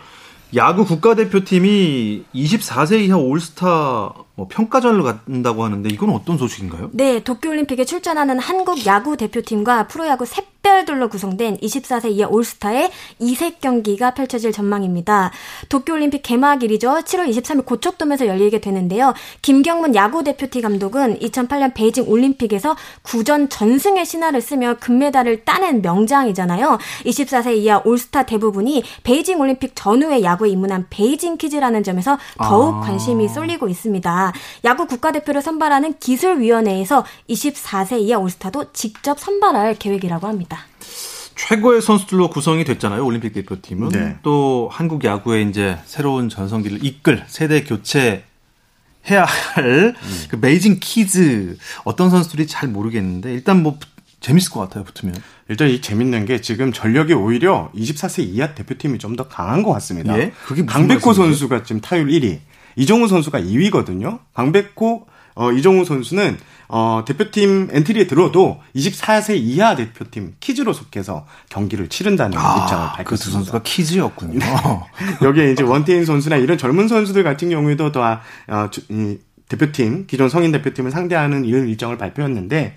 야구 0.56 0.84
국가대표팀이 0.86 2.24
24세 2.34 3.00
이하 3.04 3.16
올스타 3.16 4.12
뭐 4.38 4.46
평가전을 4.48 5.02
갖는다고 5.02 5.64
하는데 5.64 5.88
이건 5.92 6.10
어떤 6.10 6.38
소식인가요? 6.38 6.90
네, 6.92 7.24
도쿄올림픽에 7.24 7.84
출전하는 7.84 8.38
한국 8.38 8.86
야구 8.86 9.16
대표팀과 9.16 9.88
프로야구 9.88 10.26
샛별들로 10.26 11.08
구성된 11.08 11.56
24세 11.56 12.12
이하 12.12 12.28
올스타의 12.28 12.88
이색 13.18 13.60
경기가 13.60 14.14
펼쳐질 14.14 14.52
전망입니다. 14.52 15.32
도쿄올림픽 15.68 16.22
개막일이죠. 16.22 17.00
7월 17.04 17.28
23일 17.28 17.66
고척돔에서 17.66 18.28
열리게 18.28 18.60
되는데요. 18.60 19.12
김경문 19.42 19.96
야구 19.96 20.22
대표팀 20.22 20.62
감독은 20.62 21.18
2008년 21.18 21.74
베이징 21.74 22.04
올림픽에서 22.06 22.76
구전 23.02 23.48
전승의 23.48 24.06
신화를 24.06 24.40
쓰며 24.40 24.76
금메달을 24.78 25.44
따낸 25.46 25.82
명장이잖아요. 25.82 26.78
24세 27.06 27.56
이하 27.56 27.82
올스타 27.84 28.22
대부분이 28.22 28.84
베이징 29.02 29.40
올림픽 29.40 29.72
전후에 29.74 30.22
야구에 30.22 30.50
입문한 30.50 30.86
베이징 30.90 31.38
키즈라는 31.38 31.82
점에서 31.82 32.18
더욱 32.40 32.76
아. 32.76 32.80
관심이 32.82 33.26
쏠리고 33.26 33.68
있습니다. 33.68 34.27
야구 34.64 34.86
국가대표를 34.86 35.42
선발하는 35.42 35.98
기술위원회에서 35.98 37.04
24세 37.28 38.00
이하 38.00 38.18
올스타도 38.18 38.72
직접 38.72 39.18
선발할 39.18 39.74
계획이라고 39.76 40.26
합니다. 40.26 40.58
최고의 41.36 41.80
선수들로 41.82 42.30
구성이 42.30 42.64
됐잖아요. 42.64 43.04
올림픽 43.04 43.32
대표팀은 43.32 43.88
네. 43.90 44.16
또 44.22 44.68
한국 44.72 45.04
야구의 45.04 45.48
이제 45.48 45.78
새로운 45.84 46.28
전성기를 46.28 46.84
이끌 46.84 47.24
세대 47.28 47.62
교체 47.62 48.24
해야 49.08 49.24
할그 49.24 49.94
음. 50.34 50.40
베이징 50.40 50.78
키즈 50.80 51.56
어떤 51.84 52.10
선수들이 52.10 52.46
잘 52.48 52.68
모르겠는데 52.68 53.32
일단 53.32 53.62
뭐 53.62 53.78
재밌을 54.20 54.50
것 54.50 54.60
같아요 54.60 54.82
붙으면 54.82 55.14
일단 55.48 55.68
이 55.68 55.80
재밌는 55.80 56.24
게 56.26 56.40
지금 56.40 56.72
전력이 56.72 57.14
오히려 57.14 57.70
24세 57.74 58.24
이하 58.24 58.54
대표팀이 58.54 58.98
좀 58.98 59.14
더 59.16 59.28
강한 59.28 59.62
것 59.62 59.72
같습니다. 59.74 60.18
예? 60.18 60.32
그게 60.44 60.64
강백호 60.66 61.12
선수가 61.14 61.62
지금 61.62 61.80
타율 61.80 62.08
1위, 62.08 62.40
이정후 62.78 63.08
선수가 63.08 63.40
2위거든요. 63.40 64.20
강백호 64.34 65.06
어, 65.34 65.52
이정후 65.52 65.84
선수는 65.84 66.38
어, 66.68 67.04
대표팀 67.06 67.68
엔트리에 67.72 68.06
들어도 68.06 68.60
24세 68.74 69.36
이하 69.36 69.74
대표팀 69.74 70.34
키즈로 70.40 70.72
속해서 70.72 71.26
경기를 71.48 71.88
치른다는 71.88 72.36
아, 72.38 72.62
입장을 72.62 72.86
밝혔습니다. 72.88 73.04
그 73.04 73.16
선수가 73.16 73.62
키즈였군요. 73.62 74.38
네. 74.38 74.46
여기에 75.22 75.52
이제 75.52 75.62
원태인 75.62 76.04
선수나 76.04 76.36
이런 76.36 76.58
젊은 76.58 76.88
선수들 76.88 77.22
같은 77.24 77.50
경우에도 77.50 77.90
다 77.92 78.20
어, 78.48 78.68
이, 78.90 79.18
대표팀, 79.48 80.06
기존 80.06 80.28
성인 80.28 80.52
대표팀을 80.52 80.90
상대하는 80.90 81.44
이런 81.44 81.68
일정을 81.68 81.96
발표했는데 81.96 82.76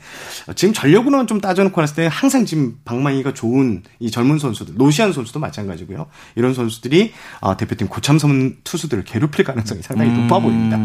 지금 0.55 0.73
전력으로는 0.73 1.27
좀 1.27 1.41
따져놓고 1.41 1.75
봤을 1.75 1.95
때 1.95 2.09
항상 2.09 2.45
지금 2.45 2.77
방망이가 2.85 3.33
좋은 3.33 3.83
이 3.99 4.09
젊은 4.09 4.39
선수들, 4.39 4.75
노시안 4.77 5.11
선수도 5.11 5.39
마찬가지고요. 5.39 6.07
이런 6.35 6.53
선수들이 6.53 7.11
어, 7.41 7.57
대표팀 7.57 7.87
고참선 7.87 8.57
투수들을 8.63 9.03
괴롭힐 9.03 9.43
가능성이 9.43 9.81
상당히 9.81 10.11
음, 10.11 10.21
높아 10.21 10.39
보입니다. 10.39 10.77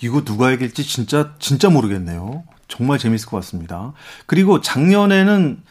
이거 0.00 0.24
누가 0.24 0.50
이길지 0.50 0.84
진짜 0.84 1.34
진짜 1.38 1.68
모르겠네요. 1.68 2.44
정말 2.68 2.98
재밌을 2.98 3.28
것 3.28 3.36
같습니다. 3.38 3.92
그리고 4.26 4.60
작년에는 4.60 5.62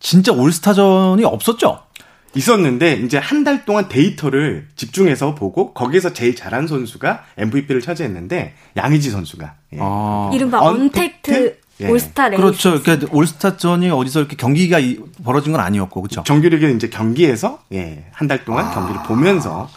진짜 0.00 0.32
올스타전이 0.32 1.24
없었죠? 1.24 1.84
있었는데 2.34 2.94
이제 3.04 3.18
한 3.18 3.42
달 3.44 3.64
동안 3.64 3.88
데이터를 3.88 4.68
집중해서 4.76 5.34
보고 5.34 5.72
거기에서 5.74 6.12
제일 6.12 6.36
잘한 6.36 6.66
선수가 6.68 7.24
MVP를 7.38 7.80
차지했는데 7.80 8.54
양의지 8.76 9.10
선수가 9.10 9.54
예. 9.74 9.78
아. 9.80 10.30
이른바 10.32 10.60
언택트 10.60 11.58
예. 11.80 11.88
올스타 11.88 12.28
레이스. 12.28 12.40
그렇죠. 12.40 12.82
그러니까 12.82 13.08
올스타전이 13.10 13.90
어디서 13.90 14.20
이렇게 14.20 14.36
경기가 14.36 14.78
벌어진 15.24 15.50
건 15.52 15.60
아니었고, 15.60 16.02
그렇죠. 16.02 16.22
정규리그 16.22 16.68
이제 16.70 16.88
경기에서 16.88 17.60
예, 17.72 18.04
한 18.12 18.28
달 18.28 18.44
동안 18.44 18.66
아. 18.66 18.70
경기를 18.70 19.02
보면서 19.02 19.68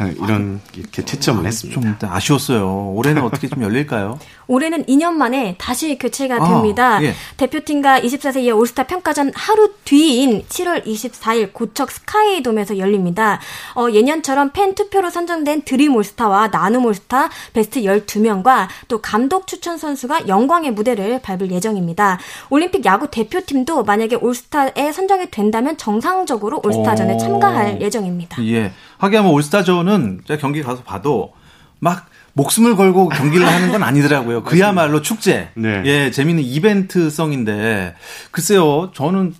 이런 0.00 0.60
이렇게 0.76 1.04
채점을 1.04 1.44
했습니다. 1.46 1.98
좀 1.98 2.10
아쉬웠어요. 2.10 2.92
올해는 2.94 3.22
어떻게 3.24 3.48
좀 3.48 3.62
열릴까요? 3.62 4.18
올해는 4.46 4.84
2년 4.86 5.12
만에 5.12 5.54
다시 5.58 5.96
교체가 5.98 6.36
아, 6.36 6.48
됩니다. 6.48 7.02
예. 7.02 7.14
대표팀과 7.36 8.00
24세 8.00 8.42
이하 8.42 8.56
올스타 8.56 8.84
평가전 8.84 9.32
하루 9.34 9.72
뒤인 9.84 10.44
7월 10.48 10.84
24일 10.84 11.52
고척 11.52 11.90
스카이돔에서 11.90 12.78
열립니다. 12.78 13.40
어, 13.74 13.86
예년처럼 13.90 14.50
팬 14.52 14.74
투표로 14.74 15.10
선정된 15.10 15.62
드림 15.62 15.94
올스타와 15.94 16.48
나눔 16.48 16.84
올스타 16.86 17.30
베스트 17.52 17.82
12명과 17.82 18.68
또 18.88 19.00
감독 19.00 19.46
추천 19.46 19.78
선수가 19.78 20.28
영광의 20.28 20.72
무대를 20.72 21.22
밟을 21.22 21.50
예정입니다. 21.52 22.18
올림픽 22.50 22.84
야구 22.84 23.10
대표팀도 23.10 23.84
만약에 23.84 24.16
올스타에 24.16 24.92
선정이 24.92 25.30
된다면 25.30 25.76
정상적으로 25.76 26.60
올스타전에 26.64 27.14
오. 27.14 27.18
참가할 27.18 27.80
예정입니다. 27.80 28.44
예. 28.44 28.72
하기야뭐 28.98 29.32
올스타전 29.32 29.83
은 29.88 30.20
제가 30.26 30.40
경기 30.40 30.62
가서 30.62 30.82
봐도 30.82 31.32
막 31.78 32.06
목숨을 32.34 32.76
걸고 32.76 33.08
경기를 33.08 33.46
하는 33.46 33.70
건 33.70 33.82
아니더라고요. 33.82 34.42
그야말로 34.42 35.02
축제. 35.02 35.50
네. 35.54 35.82
예, 35.84 36.10
재밌는 36.10 36.42
이벤트성인데 36.42 37.94
글쎄요. 38.30 38.90
저는 38.94 39.34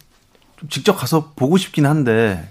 직접 0.71 0.95
가서 0.95 1.33
보고 1.37 1.57
싶긴 1.57 1.87
한데 1.87 2.49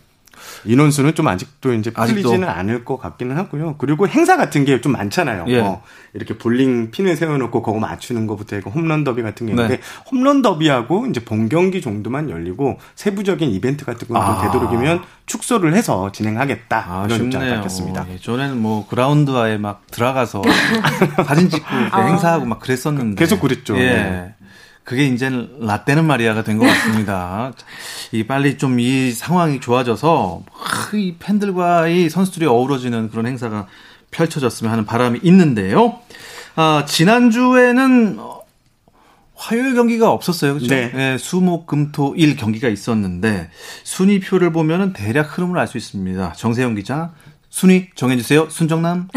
인원수는 0.66 1.16
좀 1.16 1.28
아직도 1.28 1.74
이제 1.74 1.92
풀리지는 1.92 2.48
않을 2.48 2.86
것 2.86 2.98
같기는 2.98 3.36
하고요. 3.38 3.76
그리고 3.78 4.08
행사 4.08 4.38
같은 4.38 4.66
게 4.66 4.74
좀 4.84 4.92
많잖아요. 4.92 5.46
예. 5.48 5.62
뭐 5.62 5.82
이렇게 6.14 6.38
볼링 6.38 6.92
핀을 6.92 7.16
세워놓고 7.16 7.62
그거 7.62 7.80
맞추는 7.80 8.28
것부터 8.28 8.56
해고 8.58 8.70
홈런 8.72 9.04
더비 9.04 9.22
같은 9.22 9.46
게 9.48 9.54
있는데 9.54 9.78
네. 9.78 9.82
홈런 10.12 10.42
더비하고 10.42 11.06
이제 11.08 11.24
본 11.24 11.48
경기 11.48 11.80
정도만 11.80 12.30
열리고 12.30 12.80
세부적인 12.96 13.50
이벤트 13.52 13.86
같은 13.86 14.08
거 14.08 14.20
아. 14.20 14.42
되도록이면 14.42 15.02
축소를 15.26 15.74
해서 15.74 16.12
진행하겠다 16.12 16.86
아, 16.88 17.06
이런 17.08 17.26
입장을 17.26 17.50
밝혔습니다. 17.50 18.06
예전에는 18.10 18.62
뭐 18.62 18.86
그라운드와에 18.88 19.58
막 19.58 19.84
들어가서 19.92 20.42
사진 21.26 21.50
찍고 21.50 21.66
아. 21.92 22.02
행사하고 22.02 22.46
막 22.46 22.60
그랬었는데 22.60 23.16
계속 23.20 23.40
그랬죠. 23.40 23.78
예. 23.78 23.80
네. 23.80 24.36
그게 24.84 25.06
이제는 25.06 25.60
라떼는 25.62 26.06
마리아가 26.06 26.44
된 26.44 26.58
것 26.58 26.66
같습니다. 26.66 27.54
이 28.12 28.26
빨리 28.26 28.58
좀 28.58 28.80
이 28.80 29.12
상황이 29.12 29.60
좋아져서 29.60 30.44
이 30.94 31.16
팬들과 31.20 31.88
이 31.88 32.10
선수들이 32.10 32.46
어우러지는 32.46 33.10
그런 33.10 33.26
행사가 33.28 33.68
펼쳐졌으면 34.12 34.72
하는 34.72 34.86
바람이 34.86 35.20
있는데요. 35.24 36.00
아, 36.56 36.86
지난주에는 36.88 38.20
화요일 39.36 39.74
경기가 39.76 40.12
없었어요. 40.12 40.54
그렇죠? 40.54 40.74
네. 40.74 40.92
네. 40.94 41.18
수목 41.18 41.66
금토 41.68 42.14
일 42.16 42.36
경기가 42.36 42.70
있었는데 42.70 43.50
순위표를 43.84 44.52
보면은 44.52 44.94
대략 44.94 45.38
흐름을 45.38 45.58
알 45.60 45.68
수 45.68 45.78
있습니다. 45.78 46.34
정세영 46.34 46.76
기자 46.76 47.12
순위 47.54 47.86
정해주세요. 47.94 48.50
순정남. 48.50 49.10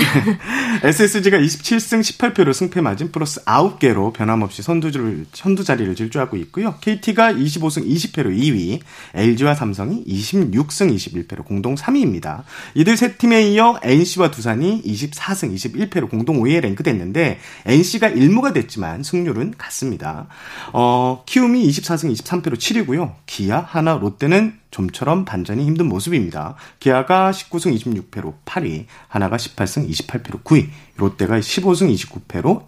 SSG가 0.84 1.38
27승 1.38 2.02
18패로 2.02 2.52
승패 2.52 2.82
마진 2.82 3.10
플러스 3.10 3.42
9개로 3.46 4.12
변함없이 4.12 4.60
선두를, 4.60 5.24
선두 5.32 5.64
자리를 5.64 5.94
질주하고 5.94 6.36
있고요. 6.36 6.74
KT가 6.82 7.32
25승 7.32 7.88
20패로 7.88 8.36
2위, 8.36 8.80
LG와 9.14 9.54
삼성이 9.54 10.04
26승 10.04 10.94
21패로 10.94 11.46
공동 11.46 11.76
3위입니다. 11.76 12.42
이들 12.74 12.98
세 12.98 13.16
팀에 13.16 13.52
이어 13.52 13.80
NC와 13.82 14.30
두산이 14.30 14.82
24승 14.82 15.54
21패로 15.54 16.10
공동 16.10 16.42
5위에 16.42 16.60
랭크됐는데 16.60 17.38
NC가 17.64 18.10
1무가 18.10 18.52
됐지만 18.52 19.02
승률은 19.02 19.54
같습니다. 19.56 20.26
어, 20.74 21.22
키움이 21.24 21.66
24승 21.70 22.14
23패로 22.14 22.58
7위고요. 22.58 23.14
기아, 23.24 23.60
하나, 23.60 23.94
롯데는 23.94 24.65
좀처럼 24.76 25.24
반전이 25.24 25.64
힘든 25.64 25.86
모습입니다. 25.86 26.54
기아가 26.80 27.30
19승 27.30 27.74
26패로 27.78 28.34
8위, 28.44 28.86
하나가 29.08 29.36
18승 29.36 29.88
28패로 29.88 30.42
9위, 30.44 30.68
롯데가 30.96 31.38
15승 31.38 31.94
29패로 31.94 32.64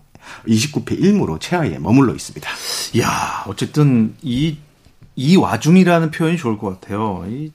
29패 0.47 1.01
1무로 1.01 1.39
최하위에 1.41 1.79
머물러 1.79 2.15
있습니다. 2.15 2.49
이야, 2.95 3.45
어쨌든 3.47 4.15
이, 4.23 4.57
이 5.17 5.37
와중이라는 5.37 6.11
표현이 6.11 6.39
좋을 6.39 6.59
것 6.59 6.81
같아요. 6.81 7.25
이 7.29 7.53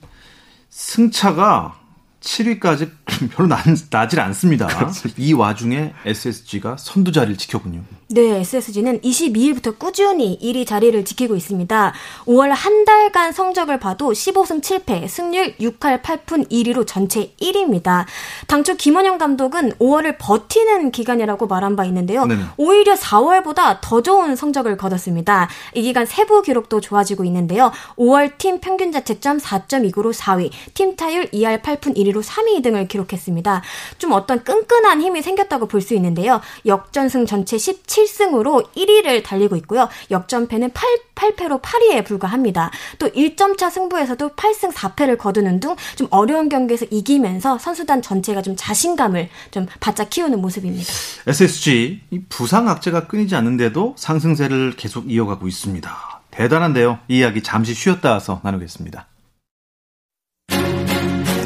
승차가 0.70 1.80
7위까지 2.24 2.90
별로 3.34 3.48
나, 3.48 3.62
나질 3.90 4.20
않습니다. 4.20 4.68
이 5.16 5.32
와중에 5.32 5.92
SSG가 6.04 6.76
선두 6.78 7.12
자리를 7.12 7.36
지켰군요. 7.36 7.82
네, 8.08 8.40
SSG는 8.40 9.00
22일부터 9.00 9.78
꾸준히 9.78 10.38
1위 10.40 10.66
자리를 10.66 11.04
지키고 11.04 11.36
있습니다. 11.36 11.92
5월 12.26 12.48
한 12.48 12.84
달간 12.84 13.32
성적을 13.32 13.78
봐도 13.78 14.12
15승 14.12 14.62
7패, 14.62 15.08
승률 15.08 15.56
6할 15.56 16.02
8푼 16.02 16.50
1위로 16.50 16.86
전체 16.86 17.32
1위입니다. 17.40 18.04
당초 18.46 18.74
김원영 18.74 19.18
감독은 19.18 19.72
5월을 19.72 20.16
버티는 20.18 20.92
기간이라고 20.92 21.46
말한 21.46 21.76
바 21.76 21.84
있는데요. 21.86 22.26
네네. 22.26 22.42
오히려 22.56 22.94
4월보다 22.94 23.78
더 23.80 24.02
좋은 24.02 24.36
성적을 24.36 24.76
거뒀습니다. 24.76 25.48
이 25.74 25.82
기간 25.82 26.06
세부 26.06 26.42
기록도 26.42 26.80
좋아지고 26.80 27.24
있는데요. 27.24 27.72
5월 27.96 28.38
팀 28.38 28.60
평균 28.60 28.92
자책점 28.92 29.38
4.29로 29.38 30.12
4위, 30.14 30.50
팀 30.74 30.96
타율 30.96 31.26
2할 31.26 31.62
8푼 31.62 31.96
1위로 31.96 32.13
3위 32.22 32.62
등을 32.62 32.88
기록했습니다. 32.88 33.62
좀 33.98 34.12
어떤 34.12 34.42
끈끈한 34.44 35.00
힘이 35.00 35.22
생겼다고 35.22 35.66
볼 35.68 35.84
수 35.84 35.94
있는데요. 35.94 36.40
역전승 36.64 37.26
전체 37.26 37.58
17 37.58 37.84
7승으로 37.84 38.72
1위를 38.74 39.22
달리고 39.22 39.56
있고요. 39.56 39.88
역전패는 40.10 40.70
8, 40.72 40.88
8패로 41.14 41.60
8위에 41.62 42.04
불과합니다. 42.04 42.70
또 42.98 43.08
1점차 43.08 43.70
승부에서도 43.70 44.30
8승 44.30 44.72
4패를 44.72 45.18
거두는 45.18 45.60
등 45.60 45.74
좀 45.96 46.06
어려운 46.10 46.48
경기에서 46.48 46.86
이기면서 46.90 47.58
선수단 47.58 48.00
전체가 48.02 48.42
좀 48.42 48.54
자신감을 48.56 49.28
좀 49.50 49.66
바짝 49.80 50.08
키우는 50.10 50.40
모습입니다. 50.40 50.84
SSG 51.26 52.00
부상 52.28 52.68
악재가 52.68 53.06
끊이지 53.06 53.34
않는데도 53.36 53.94
상승세를 53.98 54.74
계속 54.76 55.10
이어가고 55.10 55.48
있습니다. 55.48 56.20
대단한데요. 56.30 56.98
이 57.08 57.18
이야기 57.18 57.42
잠시 57.42 57.74
쉬었다 57.74 58.10
와서 58.12 58.40
나누겠습니다. 58.42 59.06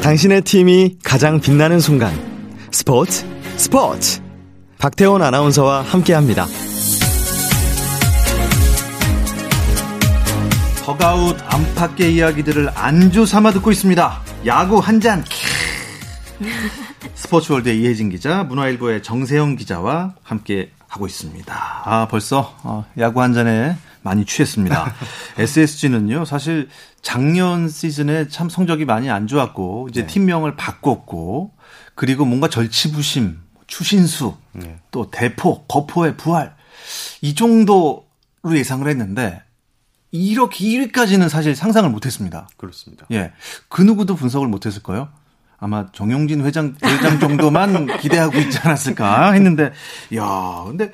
당신의 0.01 0.41
팀이 0.41 0.97
가장 1.03 1.41
빛나는 1.41 1.79
순간 1.79 2.13
스포츠 2.71 3.25
스포츠 3.57 4.21
박태원 4.77 5.21
아나운서와 5.21 5.81
함께 5.81 6.13
합니다. 6.13 6.47
더가웃 10.85 11.37
안팎의 11.45 12.15
이야기들을 12.15 12.69
안주 12.75 13.25
삼아 13.25 13.51
듣고 13.51 13.71
있습니다. 13.71 14.21
야구 14.45 14.79
한 14.79 14.99
잔. 15.01 15.23
스포츠월드의 17.15 17.79
이혜진 17.79 18.09
기자, 18.09 18.43
문화일보의 18.43 19.03
정세영 19.03 19.57
기자와 19.57 20.15
함께 20.23 20.71
하고 20.89 21.07
있습니다. 21.07 21.81
아, 21.85 22.07
벌써 22.09 22.57
어, 22.63 22.83
야구 22.97 23.21
한 23.21 23.33
잔에 23.33 23.77
많이 24.01 24.25
취했습니다. 24.25 24.93
SSG는요, 25.37 26.25
사실 26.25 26.67
작년 27.01 27.69
시즌에 27.69 28.27
참 28.27 28.49
성적이 28.49 28.85
많이 28.85 29.09
안 29.09 29.27
좋았고, 29.27 29.87
이제 29.89 30.01
네. 30.01 30.07
팀명을 30.07 30.55
바꿨고, 30.55 31.51
그리고 31.95 32.25
뭔가 32.25 32.49
절치부심, 32.49 33.39
추신수, 33.67 34.35
네. 34.53 34.79
또 34.91 35.09
대포, 35.11 35.65
거포의 35.67 36.17
부활 36.17 36.55
이 37.21 37.35
정도로 37.35 38.05
예상을 38.51 38.87
했는데 38.87 39.43
이렇게 40.11 40.65
1위까지는 40.65 41.29
사실 41.29 41.55
상상을 41.55 41.89
못 41.89 42.05
했습니다. 42.05 42.49
그렇습니다. 42.57 43.05
예, 43.11 43.31
그 43.67 43.81
누구도 43.81 44.15
분석을 44.15 44.47
못 44.47 44.65
했을 44.65 44.81
거예요. 44.81 45.09
아마 45.59 45.87
정용진 45.91 46.45
회장 46.45 46.75
회장 46.83 47.19
정도만 47.19 47.87
기대하고 47.99 48.37
있지 48.39 48.59
않았을까 48.59 49.31
했는데, 49.33 49.71
야, 50.15 50.63
근데 50.67 50.91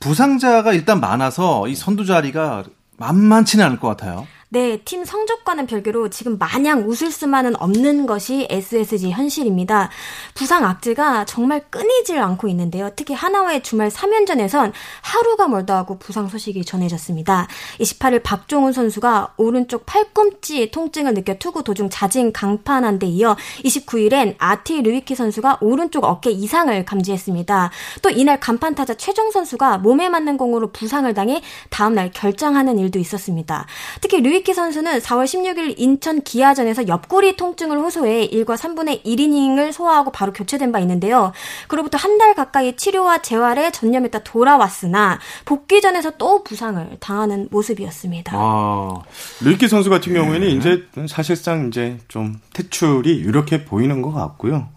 부상자가 0.00 0.72
일단 0.72 1.00
많아서 1.00 1.68
이 1.68 1.74
선두 1.74 2.04
자리가 2.04 2.64
만만치는 2.98 3.64
않을 3.64 3.78
것 3.78 3.88
같아요. 3.88 4.26
네, 4.54 4.76
팀 4.84 5.06
성적과는 5.06 5.64
별개로 5.64 6.10
지금 6.10 6.36
마냥 6.36 6.86
웃을 6.86 7.10
수만은 7.10 7.56
없는 7.56 8.04
것이 8.04 8.46
SSG 8.50 9.10
현실입니다. 9.10 9.88
부상 10.34 10.66
악재가 10.66 11.24
정말 11.24 11.62
끊이질 11.70 12.18
않고 12.18 12.48
있는데요. 12.48 12.90
특히 12.94 13.14
하나와의 13.14 13.62
주말 13.62 13.88
3연전에선 13.88 14.72
하루가 15.00 15.48
멀다 15.48 15.78
하고 15.78 15.98
부상 15.98 16.28
소식이 16.28 16.66
전해졌습니다. 16.66 17.48
28일 17.80 18.22
박종훈 18.22 18.74
선수가 18.74 19.36
오른쪽 19.38 19.86
팔꿈치 19.86 20.70
통증을 20.70 21.14
느껴 21.14 21.38
투구 21.38 21.64
도중 21.64 21.88
자진 21.88 22.30
강판한 22.30 22.98
데 22.98 23.06
이어 23.06 23.38
29일엔 23.64 24.34
아티 24.36 24.82
르위키 24.82 25.14
선수가 25.14 25.60
오른쪽 25.62 26.04
어깨 26.04 26.30
이상을 26.30 26.84
감지했습니다. 26.84 27.70
또 28.02 28.10
이날 28.10 28.38
간판 28.38 28.74
타자 28.74 28.92
최정 28.92 29.30
선수가 29.30 29.78
몸에 29.78 30.10
맞는 30.10 30.36
공으로 30.36 30.72
부상을 30.72 31.14
당해 31.14 31.40
다음날 31.70 32.10
결장하는 32.12 32.78
일도 32.78 32.98
있었습니다. 32.98 33.66
특히 34.02 34.20
르위 34.20 34.41
키 34.42 34.52
이익희 34.52 34.54
선수는 34.54 34.98
4월 34.98 35.24
16일 35.24 35.74
인천 35.78 36.20
기아전에서 36.22 36.88
옆구리 36.88 37.36
통증을 37.36 37.78
호소해 37.78 38.28
1과 38.28 38.56
3분의 38.56 39.04
1이닝을 39.04 39.72
소화하고 39.72 40.10
바로 40.12 40.32
교체된 40.32 40.72
바 40.72 40.78
있는데요. 40.80 41.32
그로부터 41.68 41.98
한 41.98 42.12
달 42.18 42.34
가까이 42.34 42.76
치료와 42.76 43.22
재활에 43.22 43.72
전념했다 43.72 44.20
돌아왔으나 44.20 45.18
복귀전에서 45.44 46.12
또 46.18 46.44
부상을 46.44 46.98
당하는 47.00 47.48
모습이었습니다. 47.50 48.32
아, 48.36 48.94
류익희 49.42 49.66
선수 49.66 49.90
같은 49.90 50.12
경우에는 50.12 50.40
네. 50.46 50.54
이제 50.54 50.84
사실상 51.08 51.68
이제 51.68 51.98
좀 52.06 52.38
퇴출이 52.52 53.12
이렇게 53.16 53.64
보이는 53.64 54.02
것 54.02 54.12
같고요. 54.12 54.68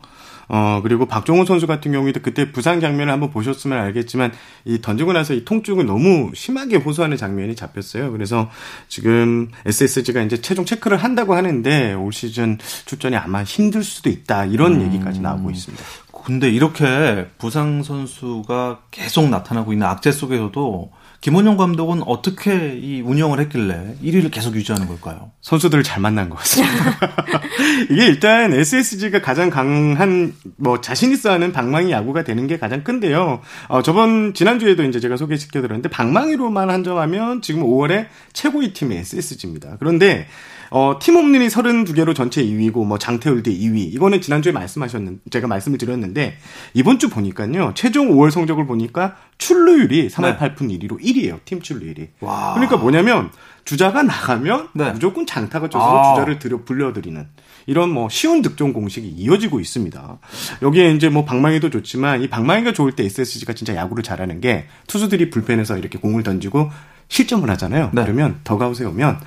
어, 0.47 0.79
그리고 0.83 1.05
박종훈 1.05 1.45
선수 1.45 1.67
같은 1.67 1.91
경우에도 1.91 2.19
그때 2.21 2.51
부상 2.51 2.79
장면을 2.79 3.11
한번 3.11 3.31
보셨으면 3.31 3.79
알겠지만 3.79 4.31
이 4.65 4.81
던지고 4.81 5.13
나서 5.13 5.33
이 5.33 5.45
통증을 5.45 5.85
너무 5.85 6.31
심하게 6.33 6.77
호소하는 6.77 7.17
장면이 7.17 7.55
잡혔어요. 7.55 8.11
그래서 8.11 8.49
지금 8.87 9.49
SSG가 9.65 10.21
이제 10.21 10.41
최종 10.41 10.65
체크를 10.65 10.97
한다고 10.97 11.35
하는데 11.35 11.93
올 11.93 12.13
시즌 12.13 12.57
출전이 12.85 13.15
아마 13.15 13.43
힘들 13.43 13.83
수도 13.83 14.09
있다. 14.09 14.45
이런 14.45 14.75
음. 14.75 14.87
얘기까지 14.87 15.21
나오고 15.21 15.51
있습니다. 15.51 15.83
근데 16.25 16.49
이렇게 16.49 17.27
부상 17.37 17.83
선수가 17.83 18.79
계속 18.89 19.29
나타나고 19.29 19.73
있는 19.73 19.85
악재 19.85 20.11
속에서도 20.11 20.91
김원영 21.21 21.57
감독은 21.57 22.03
어떻게 22.03 22.77
이 22.77 23.01
운영을 23.01 23.39
했길래 23.39 23.95
1위를 24.03 24.31
계속 24.31 24.55
유지하는 24.55 24.87
걸까요? 24.87 25.31
선수들을 25.41 25.83
잘 25.83 26.01
만난 26.01 26.29
것 26.29 26.37
같습니다. 26.37 26.97
이게 27.89 28.05
일단 28.05 28.53
SSG가 28.53 29.21
가장 29.21 29.49
강한 29.49 30.33
뭐 30.57 30.81
자신 30.81 31.11
있어 31.11 31.31
하는 31.31 31.51
방망이 31.51 31.91
야구가 31.91 32.23
되는 32.23 32.47
게 32.47 32.57
가장 32.57 32.83
큰데요. 32.83 33.41
어, 33.67 33.81
저번 33.81 34.33
지난주에도 34.33 34.83
이제 34.83 34.99
제가 34.99 35.17
소개시켜 35.17 35.61
드렸는데 35.61 35.89
방망이로만 35.89 36.69
한정하면 36.69 37.41
지금 37.41 37.63
5월에 37.63 38.07
최고의 38.33 38.73
팀이 38.73 38.95
SSG입니다. 38.95 39.77
그런데 39.79 40.27
어, 40.71 40.97
팀 40.99 41.15
홈런이 41.15 41.47
32개로 41.47 42.15
전체 42.15 42.43
2위고 42.43 42.85
뭐 42.85 42.97
장태울대 42.97 43.51
2위. 43.51 43.93
이거는 43.93 44.21
지난주에 44.21 44.51
말씀하셨는 44.51 45.21
제가 45.29 45.47
말씀을 45.47 45.77
드렸는데 45.77 46.37
이번 46.73 46.99
주 46.99 47.09
보니까요. 47.09 47.73
최종 47.75 48.09
5월 48.09 48.31
성적을 48.31 48.65
보니까 48.65 49.15
출루율이 49.37 50.09
3할 50.09 50.37
네. 50.37 50.55
8푼 50.55 50.79
1위로 50.79 50.99
1위예요. 51.05 51.39
팀 51.45 51.61
출루율이. 51.61 52.09
와. 52.21 52.53
그러니까 52.53 52.77
뭐냐면 52.77 53.29
주자가 53.63 54.03
나가면 54.03 54.69
네. 54.73 54.91
무조건 54.91 55.25
장타가 55.25 55.69
쳐서 55.69 55.99
아. 55.99 56.13
주자를 56.13 56.39
들여 56.39 56.63
불려드리는 56.65 57.27
이런 57.65 57.89
뭐 57.89 58.09
쉬운 58.09 58.41
득점 58.41 58.73
공식이 58.73 59.07
이어지고 59.07 59.59
있습니다. 59.59 60.19
여기에 60.61 60.91
이제 60.93 61.09
뭐 61.09 61.25
방망이도 61.25 61.69
좋지만 61.71 62.21
이 62.21 62.29
방망이가 62.29 62.73
좋을 62.73 62.91
때 62.91 63.05
SSG가 63.05 63.53
진짜 63.53 63.75
야구를 63.75 64.03
잘하는 64.03 64.39
게 64.39 64.65
투수들이 64.87 65.29
불펜에서 65.29 65.77
이렇게 65.77 65.97
공을 65.97 66.23
던지고 66.23 66.69
실점을 67.07 67.49
하잖아요. 67.49 67.91
네. 67.93 68.03
그러면 68.03 68.39
더가웃에 68.43 68.85
오면 68.85 69.19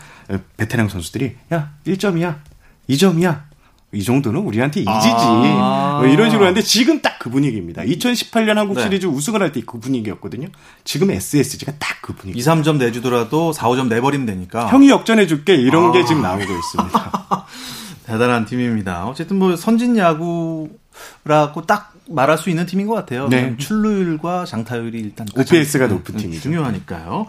베테랑 0.57 0.89
선수들이 0.89 1.37
야 1.53 1.73
1점이야 1.87 2.39
2점이야 2.91 3.43
이 3.93 4.03
정도는 4.05 4.41
우리한테 4.41 4.81
이지지 4.81 4.89
아~ 5.17 5.99
뭐 6.01 6.07
이런 6.07 6.29
식으로 6.31 6.47
하는데 6.47 6.61
지금 6.63 7.01
딱 7.01 7.19
그 7.19 7.31
분위기입니다. 7.31 7.83
2018년 7.83 8.55
한국 8.55 8.75
네. 8.75 8.83
시리즈 8.83 9.07
우승을 9.07 9.43
할 9.43 9.51
때 9.53 9.61
그 9.67 9.81
분위기였거든요. 9.81 10.49
지금 10.85 11.11
SSG가 11.11 11.73
딱 11.79 11.99
그 12.01 12.15
분위기. 12.15 12.39
2, 12.39 12.43
3점 12.43 12.77
내주더라도 12.77 13.53
4, 13.53 13.69
5점 13.69 13.89
내버리면 13.89 14.25
되니까. 14.27 14.69
형이 14.69 14.89
역전해 14.89 15.27
줄게 15.27 15.55
이런 15.57 15.87
아~ 15.91 15.93
게 15.93 16.05
지금 16.05 16.23
나오고 16.23 16.43
있습니다. 16.45 17.47
대단한 18.07 18.47
팀입니다. 18.47 19.07
어쨌든 19.07 19.39
뭐 19.39 19.57
선진 19.57 19.97
야구라고 19.99 21.67
딱 21.67 21.93
말할 22.09 22.39
수 22.39 22.51
있는 22.51 22.65
팀인 22.67 22.87
것 22.87 22.95
같아요. 22.95 23.29
네. 23.29 23.55
출루율과 23.59 24.45
장타율이 24.47 24.99
일단 24.99 25.27
OPS가 25.37 25.87
높은 25.89 26.17
팀이죠. 26.17 26.41
중요하니까요. 26.43 27.27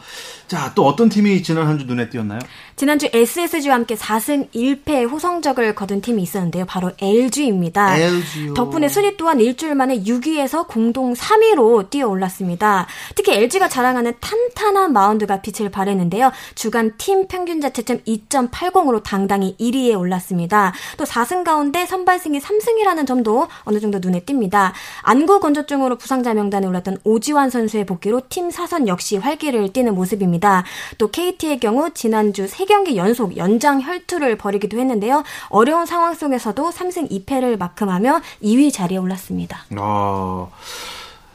자, 0.48 0.72
또 0.76 0.86
어떤 0.88 1.10
팀이 1.10 1.44
지난 1.44 1.68
한 1.68 1.80
주 1.80 1.86
눈에 1.86 2.10
띄었나요? 2.10 2.39
지난주 2.76 3.08
SSG와 3.13 3.76
함께 3.76 3.96
4승 3.96 4.50
1패 4.52 5.10
호성적을 5.10 5.76
거둔 5.76 6.02
팀이 6.02 6.22
있었는데요. 6.24 6.65
바로 6.65 6.92
LG입니다. 7.00 7.98
LG요. 7.98 8.54
덕분에 8.54 8.89
순위 8.89 9.15
또한 9.18 9.39
일주일 9.39 9.76
만에 9.76 10.02
6위에서 10.04 10.68
공동 10.68 11.13
3위로 11.13 11.89
뛰어 11.89 12.08
올랐습니다. 12.08 12.88
특히 13.15 13.34
LG가 13.34 13.70
자랑하는 13.70 14.13
탄탄한 14.20 14.92
마운드가 14.94 15.42
빛을 15.42 15.70
발했는데요. 15.72 16.32
주간 16.56 16.94
팀 16.98 17.28
평균 17.28 17.62
자체점 17.62 18.00
2.80으로 18.08 19.04
당당히 19.04 19.56
1위에 19.60 19.98
올랐습니다. 19.98 20.74
또 20.98 21.04
4승 21.06 21.44
가운데 21.44 21.86
선발승이 21.86 22.39
3승이라는 22.39 23.08
점도 23.08 23.48
어느 23.63 23.80
정도 23.80 24.00
눈에 24.00 24.22
띕니다. 24.22 24.69
안구 25.02 25.40
건조증으로 25.40 25.98
부상자 25.98 26.34
명단에 26.34 26.68
올랐던 26.68 26.98
오지환 27.04 27.50
선수의 27.50 27.86
복귀로 27.86 28.22
팀 28.30 28.52
사선 28.52 28.88
역시 28.88 29.18
활기를 29.18 29.72
띠는 29.74 29.96
모습입니다. 29.96 30.64
또 30.98 31.10
KT의 31.12 31.60
경우 31.60 31.92
지난주 31.94 32.46
3경기 32.46 32.96
연속 32.96 33.38
연장 33.38 33.82
혈투를 33.82 34.38
벌이기도 34.38 34.80
했는데요. 34.80 35.24
어려운 35.50 35.86
상황 35.86 36.14
속에서도 36.14 36.72
3승 36.72 37.10
2패를 37.26 37.58
마크하며 37.58 38.22
2위 38.44 38.72
자리에 38.74 38.98
올랐습니다. 38.98 39.66
아, 39.78 40.48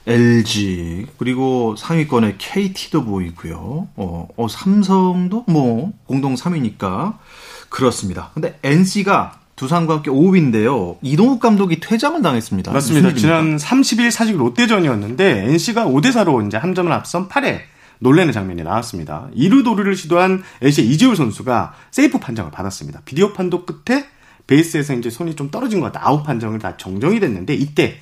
LG 0.07 1.07
그리고 1.19 1.77
상위권에 1.77 2.37
KT도 2.39 3.05
보이고요. 3.05 3.89
어, 3.97 4.29
어, 4.37 4.49
삼성도 4.49 5.45
뭐 5.47 5.93
공동 6.07 6.35
3위니까 6.35 7.19
그렇습니다. 7.71 8.31
근데 8.35 8.59
NC가 8.63 9.41
두산과 9.65 9.95
함께 9.95 10.11
5위인데요. 10.11 10.99
이동욱 11.01 11.41
감독이 11.41 11.81
퇴장을 11.81 12.21
당했습니다. 12.21 12.71
맞습니다. 12.71 13.15
지난 13.15 13.57
30일 13.57 14.11
사직 14.11 14.37
롯데전이었는데 14.37 15.47
NC가 15.49 15.87
5대 15.87 16.09
4로 16.13 16.47
이제 16.47 16.59
한 16.59 16.75
점을 16.75 16.93
앞선 16.93 17.29
8회 17.29 17.61
놀래는 18.01 18.33
장면이 18.35 18.63
나왔습니다. 18.63 19.29
이루도르를 19.35 19.97
시도한 19.97 20.43
NC의 20.61 20.89
이재울 20.89 21.17
선수가 21.17 21.73
세이프 21.91 22.19
판정을 22.19 22.51
받았습니다. 22.51 23.01
비디오 23.07 23.33
판독 23.33 23.65
끝에 23.65 24.05
베이스에서 24.47 24.93
이제 24.95 25.09
손이 25.09 25.35
좀 25.35 25.51
떨어진 25.51 25.81
것 25.81 25.91
같다. 25.91 26.07
아웃 26.07 26.23
판정을 26.23 26.59
다 26.59 26.77
정정이 26.77 27.21
됐는데 27.21 27.55
이때 27.55 27.97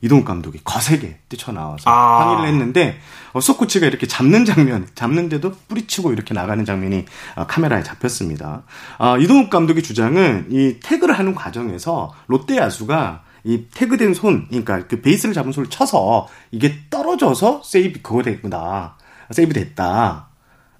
이동욱 0.00 0.24
감독이 0.24 0.60
거세게 0.62 1.18
뛰쳐나와서 1.28 1.90
아. 1.90 2.20
항의를 2.20 2.52
했는데 2.52 2.98
어, 3.32 3.40
소코치가 3.40 3.86
이렇게 3.86 4.06
잡는 4.06 4.44
장면, 4.44 4.88
잡는데도 4.94 5.52
뿌리치고 5.68 6.12
이렇게 6.12 6.34
나가는 6.34 6.64
장면이 6.64 7.04
어, 7.36 7.46
카메라에 7.46 7.82
잡혔습니다. 7.82 8.62
어, 8.98 9.18
이동욱 9.18 9.50
감독의 9.50 9.82
주장은 9.82 10.48
이 10.50 10.78
태그를 10.82 11.18
하는 11.18 11.34
과정에서 11.34 12.12
롯데 12.26 12.56
야수가 12.56 13.22
이 13.44 13.66
태그된 13.72 14.12
손, 14.14 14.48
그러니까 14.48 14.86
그 14.88 15.00
베이스를 15.00 15.32
잡은 15.32 15.52
손을 15.52 15.70
쳐서 15.70 16.26
이게 16.50 16.80
떨어져서 16.90 17.62
세이브 17.64 18.02
그거 18.02 18.22
됐구나. 18.22 18.96
세이브 19.30 19.54
됐다. 19.54 20.25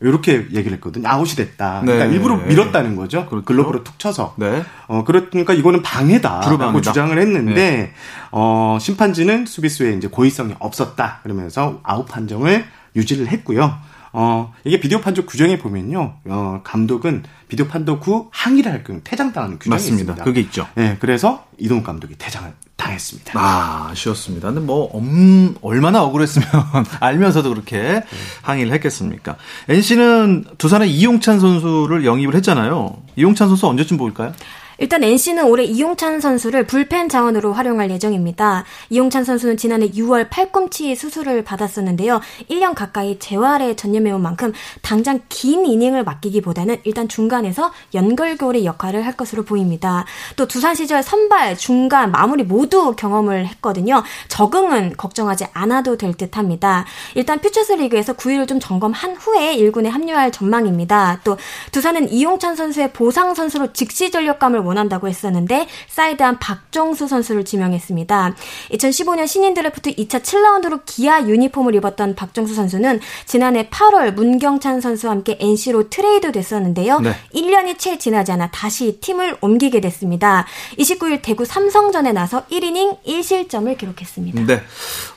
이렇게 0.00 0.46
얘기를 0.52 0.72
했거든요. 0.74 1.08
아웃이 1.08 1.36
됐다. 1.36 1.80
그러니까 1.82 2.06
네. 2.06 2.12
일부러 2.12 2.36
밀었다는 2.36 2.96
거죠. 2.96 3.26
그렇죠. 3.26 3.44
글러브로 3.44 3.82
툭 3.84 3.98
쳐서. 3.98 4.34
네. 4.36 4.62
어, 4.88 5.04
그러니까 5.04 5.54
이거는 5.54 5.82
방해다라고. 5.82 6.80
주장을 6.80 7.16
했는데 7.18 7.92
어, 8.30 8.78
심판진은 8.80 9.46
수비수에 9.46 9.94
이제 9.94 10.08
고의성이 10.08 10.54
없었다. 10.58 11.20
그러면서 11.22 11.80
아웃 11.82 12.06
판정을 12.06 12.64
유지를 12.94 13.28
했고요. 13.28 13.78
어, 14.12 14.54
이게 14.64 14.80
비디오 14.80 15.00
판독 15.00 15.26
규정에 15.26 15.58
보면요. 15.58 16.14
어, 16.26 16.60
감독은 16.64 17.24
비디오 17.48 17.66
판독 17.66 18.06
후 18.06 18.28
항의를 18.32 18.72
할 18.72 18.82
경우 18.84 19.00
퇴장당하는 19.04 19.58
규정이 19.58 19.74
맞습니다. 19.74 20.00
있습니다. 20.02 20.24
그게 20.24 20.40
있죠. 20.40 20.66
네, 20.74 20.96
그래서 21.00 21.46
이동욱 21.58 21.84
감독이 21.84 22.14
퇴장을 22.16 22.50
당했습니다. 22.76 23.32
아, 23.38 23.88
아쉬웠습니다. 23.90 24.48
근데 24.48 24.60
뭐, 24.60 24.90
음, 24.98 25.54
얼마나 25.62 26.02
억울했으면 26.02 26.48
알면서도 27.00 27.48
그렇게 27.50 28.02
항의를 28.42 28.72
했겠습니까? 28.74 29.36
NC는 29.68 30.44
두산의 30.58 30.90
이용찬 30.92 31.40
선수를 31.40 32.04
영입을 32.04 32.34
했잖아요. 32.36 32.96
이용찬 33.16 33.48
선수 33.48 33.66
언제쯤 33.66 33.96
보일까요? 33.96 34.32
일단 34.78 35.02
NC는 35.02 35.44
올해 35.44 35.64
이용찬 35.64 36.20
선수를 36.20 36.66
불펜 36.66 37.08
자원으로 37.08 37.52
활용할 37.52 37.90
예정입니다. 37.90 38.64
이용찬 38.90 39.24
선수는 39.24 39.56
지난해 39.56 39.88
6월 39.90 40.28
팔꿈치 40.28 40.94
수술을 40.94 41.44
받았었는데요. 41.44 42.20
1년 42.50 42.74
가까이 42.74 43.18
재활에 43.18 43.74
전념해온 43.74 44.20
만큼 44.20 44.52
당장 44.82 45.20
긴 45.28 45.64
이닝을 45.64 46.04
맡기기보다는 46.04 46.78
일단 46.84 47.08
중간에서 47.08 47.72
연결고리 47.94 48.66
역할을 48.66 49.06
할 49.06 49.16
것으로 49.16 49.44
보입니다. 49.44 50.04
또 50.36 50.46
두산 50.46 50.74
시절 50.74 51.02
선발, 51.02 51.56
중간, 51.56 52.10
마무리 52.10 52.42
모두 52.42 52.94
경험을 52.94 53.46
했거든요. 53.46 54.02
적응은 54.28 54.96
걱정하지 54.98 55.46
않아도 55.52 55.96
될 55.96 56.12
듯합니다. 56.14 56.84
일단 57.14 57.40
퓨처스 57.40 57.72
리그에서 57.72 58.12
9위를 58.12 58.46
좀 58.46 58.60
점검한 58.60 59.16
후에 59.16 59.56
1군에 59.56 59.88
합류할 59.88 60.32
전망입니다. 60.32 61.20
또 61.24 61.38
두산은 61.72 62.10
이용찬 62.10 62.56
선수의 62.56 62.92
보상 62.92 63.34
선수로 63.34 63.72
즉시 63.72 64.10
전력감을 64.10 64.65
원한다고 64.66 65.08
했었는데 65.08 65.66
사이드암 65.88 66.38
박정수 66.38 67.08
선수를 67.08 67.44
지명했습니다. 67.44 68.34
2015년 68.72 69.26
신인 69.26 69.54
드래프트 69.54 69.94
2차 69.94 70.22
7라운드로 70.22 70.82
기아 70.84 71.22
유니폼을 71.22 71.74
입었던 71.76 72.14
박정수 72.14 72.54
선수는 72.54 73.00
지난해 73.24 73.68
8월 73.68 74.12
문경찬 74.12 74.80
선수와 74.80 75.12
함께 75.12 75.38
NC로 75.40 75.88
트레이드 75.88 76.32
됐었는데요. 76.32 77.00
네. 77.00 77.14
1년이 77.34 77.78
채 77.78 77.98
지나지 77.98 78.32
않아 78.32 78.50
다시 78.50 78.98
팀을 79.00 79.36
옮기게 79.40 79.80
됐습니다. 79.80 80.46
29일 80.78 81.20
대구 81.22 81.44
삼성전에 81.44 82.12
나서 82.12 82.44
1이닝 82.46 83.04
1실점을 83.04 83.76
기록했습니다. 83.78 84.46
네. 84.46 84.62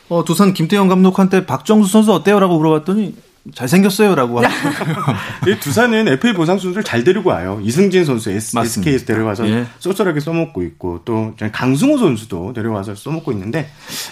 어, 0.09 0.23
두산 0.23 0.53
김태형 0.53 0.88
감독한테 0.88 1.45
박정수 1.45 1.91
선수 1.91 2.13
어때요? 2.13 2.39
라고 2.39 2.57
물어봤더니 2.57 3.28
잘생겼어요. 3.54 4.15
라고 4.15 4.39
하더라고요. 4.43 5.15
이 5.47 5.60
두산은 5.60 6.08
FA 6.08 6.34
보상 6.34 6.58
선수를 6.60 6.84
잘 6.84 7.04
데리고 7.04 7.30
와요. 7.30 7.60
이승진 7.63 8.06
선수 8.06 8.30
S. 8.32 8.58
SK에서 8.58 9.06
데려와서 9.06 9.49
예. 9.49 9.65
쏠쏠하게 9.80 10.19
써먹고 10.19 10.62
있고 10.63 11.02
또 11.06 11.34
강승호 11.52 11.97
선수도 11.97 12.54
데려와서 12.54 12.95
써먹고 12.95 13.32
있는데 13.32 13.69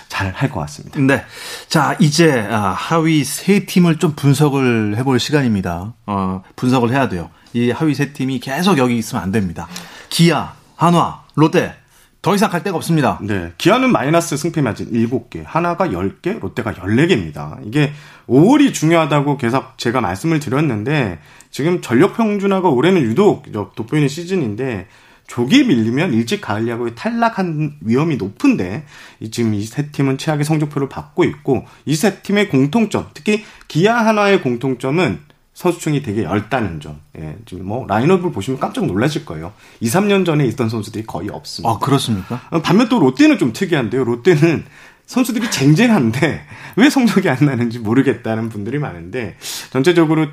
잘 0.09 0.33
할 0.33 0.49
것 0.49 0.59
같습니다. 0.61 0.99
네. 0.99 1.23
자, 1.67 1.95
이제 1.99 2.47
아, 2.49 2.69
하위 2.77 3.23
세 3.23 3.65
팀을 3.65 3.97
좀 3.99 4.13
분석을 4.15 4.95
해볼 4.97 5.19
시간입니다. 5.19 5.93
어, 6.05 6.43
분석을 6.55 6.91
해야 6.91 7.07
돼요. 7.09 7.29
이 7.53 7.71
하위 7.71 7.93
세 7.95 8.13
팀이 8.13 8.39
계속 8.39 8.77
여기 8.77 8.97
있으면 8.97 9.23
안 9.23 9.31
됩니다. 9.31 9.67
기아, 10.09 10.53
한화, 10.75 11.21
롯데 11.35 11.75
더 12.21 12.35
이상 12.35 12.49
갈 12.49 12.63
데가 12.63 12.75
없습니다. 12.77 13.19
네. 13.21 13.53
기아는 13.57 13.91
마이너스 13.91 14.35
승패 14.35 14.61
마진 14.61 14.91
7개, 14.91 15.43
하나가 15.45 15.87
10개, 15.87 16.39
롯데가 16.39 16.73
14개입니다. 16.73 17.59
이게 17.65 17.93
5월이 18.27 18.73
중요하다고 18.73 19.37
계속 19.37 19.77
제가 19.77 20.01
말씀을 20.01 20.39
드렸는데 20.39 21.19
지금 21.51 21.81
전력 21.81 22.17
평준화가 22.17 22.69
올해는 22.69 23.01
유독 23.03 23.43
돋보이는 23.51 24.07
시즌인데 24.07 24.87
조기에 25.27 25.63
밀리면 25.63 26.13
일찍 26.13 26.41
가을 26.41 26.67
야구에 26.67 26.95
탈락한 26.95 27.77
위험이 27.81 28.15
높은데 28.17 28.85
이 29.19 29.29
지금 29.29 29.53
이 29.53 29.63
세 29.65 29.89
팀은 29.91 30.17
최악의 30.17 30.43
성적표를 30.45 30.89
받고 30.89 31.23
있고 31.25 31.65
이 31.85 31.95
세 31.95 32.21
팀의 32.21 32.49
공통점, 32.49 33.07
특히 33.13 33.43
기아 33.67 34.05
하나의 34.05 34.41
공통점은 34.41 35.19
선수층이 35.57 36.03
되게 36.03 36.23
얇다는 36.23 36.79
점. 36.81 36.99
예, 37.17 37.35
지금 37.47 37.65
뭐 37.65 37.87
라인업을 37.87 38.31
보시면 38.31 38.59
깜짝 38.59 38.85
놀라실 38.85 39.25
거예요. 39.25 39.53
2, 39.79 39.87
3년 39.87 40.23
전에 40.23 40.45
있던 40.49 40.69
선수들이 40.69 41.07
거의 41.07 41.29
없습니다. 41.29 41.67
아, 41.67 41.79
그렇습니까? 41.79 42.39
어, 42.51 42.61
반면 42.61 42.89
또 42.89 42.99
롯데는 42.99 43.39
좀 43.39 43.53
특이한데요. 43.53 44.03
롯데는 44.03 44.65
선수들이 45.07 45.49
쟁쟁한데 45.49 46.43
왜 46.77 46.89
성적이 46.91 47.29
안 47.29 47.43
나는지 47.43 47.79
모르겠다는 47.79 48.49
분들이 48.49 48.77
많은데 48.77 49.35
전체적으로 49.71 50.27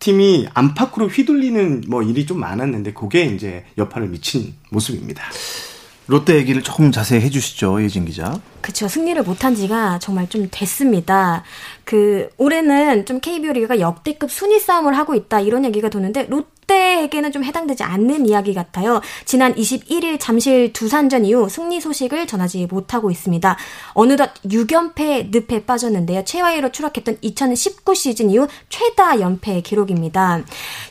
팀이 0.00 0.48
안팎으로 0.52 1.08
휘둘리는 1.08 1.84
뭐 1.88 2.02
일이 2.02 2.26
좀 2.26 2.38
많았는데 2.38 2.92
그게 2.92 3.24
이제 3.24 3.64
여파를 3.78 4.08
미친 4.08 4.52
모습입니다. 4.68 5.24
롯데 6.08 6.36
얘기를 6.36 6.62
조금 6.62 6.90
자세히 6.90 7.20
해주시죠, 7.20 7.82
예진 7.82 8.06
기자. 8.06 8.40
그쵸. 8.62 8.88
승리를 8.88 9.22
못한 9.24 9.54
지가 9.54 9.98
정말 9.98 10.26
좀 10.28 10.48
됐습니다. 10.50 11.44
그, 11.84 12.30
올해는 12.38 13.04
좀 13.04 13.20
KBO 13.20 13.52
리그가 13.52 13.78
역대급 13.78 14.30
순위 14.30 14.58
싸움을 14.58 14.96
하고 14.96 15.14
있다. 15.14 15.40
이런 15.40 15.66
얘기가 15.66 15.90
도는데, 15.90 16.24
롯데 16.24 16.57
에게는 16.74 17.32
좀 17.32 17.44
해당되지 17.44 17.82
않는 17.82 18.26
이야기 18.28 18.54
같아요. 18.54 19.00
지난 19.24 19.54
21일 19.54 20.18
잠실 20.20 20.72
두산전 20.72 21.24
이후 21.24 21.48
승리 21.48 21.80
소식을 21.80 22.26
전하지 22.26 22.66
못하고 22.66 23.10
있습니다. 23.10 23.56
어느덧 23.94 24.34
6연패 24.44 25.30
늪에 25.30 25.64
빠졌는데요. 25.64 26.24
최하위로 26.24 26.70
추락했던 26.72 27.18
2019 27.22 27.94
시즌 27.94 28.30
이후 28.30 28.46
최다 28.68 29.20
연패 29.20 29.62
기록입니다. 29.62 30.42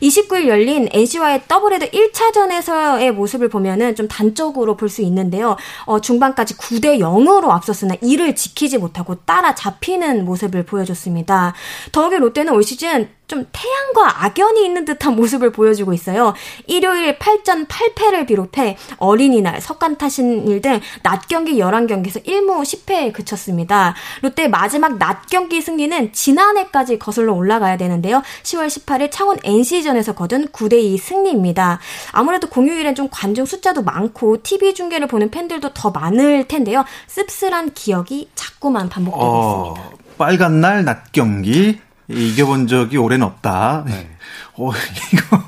29일 0.02 0.48
열린 0.48 0.90
NC와의 0.92 1.44
더블헤더 1.48 1.88
1차전에서의 1.88 3.12
모습을 3.12 3.50
보면은 3.50 3.96
좀 3.96 4.08
단적으로 4.08 4.76
볼 4.76 4.88
수 4.88 5.02
있는데요. 5.02 5.58
어, 5.86 6.00
중반까지 6.00 6.56
9대 6.56 7.00
0으로 7.00 7.50
앞섰으나 7.50 7.96
이를 8.02 8.36
지키지 8.36 8.78
못하고 8.78 9.16
따라잡히는 9.26 10.24
모습을 10.24 10.64
보여줬습니다. 10.66 11.54
더욱이 11.92 12.16
롯데는 12.18 12.54
올 12.54 12.64
시즌 12.64 13.10
좀 13.28 13.46
태양과 13.52 14.24
악연이 14.26 14.64
있는 14.66 14.86
듯한 14.86 15.16
모습을 15.16 15.52
보여주고 15.52 15.94
있어요. 15.94 16.34
일요일 16.66 17.20
8전 17.20 17.68
8패를 17.68 18.26
비롯해 18.26 18.78
어린이날, 18.98 19.60
석간타신일 19.62 20.62
등 20.62 20.80
낮 21.04 21.28
경기 21.28 21.56
11경기에서 21.60 22.24
1무 22.26 22.62
10패에 22.64 23.12
그쳤습니다. 23.14 23.96
롯데 24.22 24.48
마지막 24.48 24.98
낮 24.98 25.28
경기 25.30 25.62
승리는 25.62 26.14
지난해까지 26.14 27.00
거슬러 27.00 27.34
올라가야 27.34 27.78
되는데요. 27.78 28.22
10월 28.44 28.68
18일 28.68 29.10
창원 29.12 29.38
NC전에서 29.44 30.14
거둔 30.14 30.48
9대2 30.48 30.98
승리입니다. 31.00 31.80
아무래도 32.14 32.48
공휴일엔 32.48 32.96
좀 32.96 33.10
관중 33.12 33.46
숫자도 33.46 33.84
많고 33.84 34.42
TV 34.42 34.74
중계를 34.74 35.08
보는 35.08 35.32
팬들도 35.32 35.74
더 35.74 35.92
많을 35.92 36.48
텐데요. 36.48 36.86
씁쓸한 37.08 37.74
기억이 37.74 38.30
자꾸만 38.36 38.88
반복되고 38.90 39.24
어, 39.26 39.74
있습니다. 39.76 39.98
빨간 40.18 40.62
날 40.62 40.84
낮 40.86 41.12
경기 41.12 41.80
이겨본 42.10 42.68
적이 42.68 42.98
올해는 42.98 43.26
없다. 43.26 43.84
네. 43.88 44.10
어, 44.56 44.72
이거. 45.14 45.44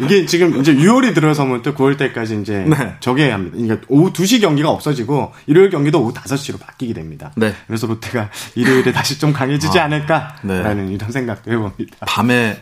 이게 0.00 0.26
지금 0.26 0.60
이제 0.60 0.74
6월이 0.74 1.14
들어서면 1.14 1.62
또 1.62 1.72
9월 1.74 1.96
때까지 1.96 2.40
이제 2.40 2.64
네. 2.68 2.96
저게 2.98 3.30
합니다. 3.30 3.56
그러니까 3.56 3.86
오후 3.88 4.12
2시 4.12 4.40
경기가 4.40 4.68
없어지고 4.70 5.32
일요일 5.46 5.70
경기도 5.70 6.02
오후 6.02 6.12
5시로 6.12 6.58
바뀌게 6.58 6.94
됩니다. 6.94 7.30
네. 7.36 7.54
그래서 7.68 7.86
롯데가 7.86 8.28
일요일에 8.56 8.90
다시 8.92 9.18
좀 9.20 9.32
강해지지 9.32 9.78
아, 9.78 9.84
않을까라는 9.84 10.86
네. 10.86 10.92
이런 10.92 11.12
생각도 11.12 11.52
해봅니다. 11.52 12.06
밤에 12.06 12.60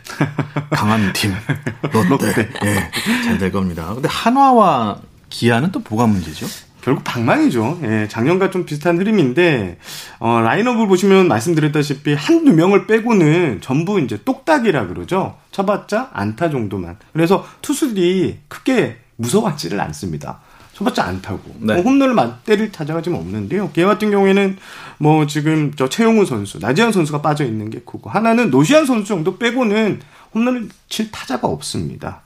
강한 0.69 1.11
팀 1.13 1.33
롯데, 1.91 2.27
롯데. 2.27 2.49
네, 2.61 2.91
잘될 3.25 3.51
겁니다. 3.51 3.91
근데 3.95 4.07
한화와 4.11 4.99
기아는 5.29 5.71
또 5.71 5.81
뭐가 5.89 6.05
문제죠? 6.05 6.45
결국 6.83 7.03
방망이죠. 7.05 7.79
예, 7.83 8.07
작년과 8.09 8.51
좀 8.51 8.65
비슷한 8.65 8.97
흐름인데 8.97 9.77
어, 10.19 10.41
라인업을 10.41 10.87
보시면 10.87 11.29
말씀드렸다시피 11.29 12.13
한두 12.13 12.53
명을 12.53 12.87
빼고는 12.87 13.61
전부 13.61 14.01
이제 14.01 14.19
똑딱이라 14.25 14.87
그러죠. 14.87 15.37
쳐봤자 15.51 16.09
안타 16.13 16.49
정도만. 16.49 16.97
그래서 17.13 17.47
투수들이 17.61 18.39
크게 18.49 18.97
무서워하지를 19.15 19.79
않습니다. 19.79 20.41
쳐봤자 20.73 21.05
안타고 21.05 21.55
네. 21.59 21.75
뭐 21.75 21.83
홈런을 21.83 22.15
맞대를 22.15 22.71
타자가 22.71 23.01
지금 23.01 23.17
없는데요. 23.17 23.69
걔 23.73 23.85
같은 23.85 24.11
경우에는 24.11 24.57
뭐 24.97 25.25
지금 25.25 25.71
저 25.77 25.87
최용우 25.87 26.25
선수, 26.25 26.59
나지한 26.59 26.91
선수가 26.91 27.21
빠져 27.21 27.45
있는 27.45 27.69
게 27.69 27.79
크고 27.79 28.09
하나는 28.09 28.49
노시안 28.49 28.85
선수 28.85 29.07
정도 29.07 29.37
빼고는 29.37 30.01
홈런을 30.33 30.67
칠 30.89 31.11
타자가 31.11 31.47
없습니다. 31.47 32.23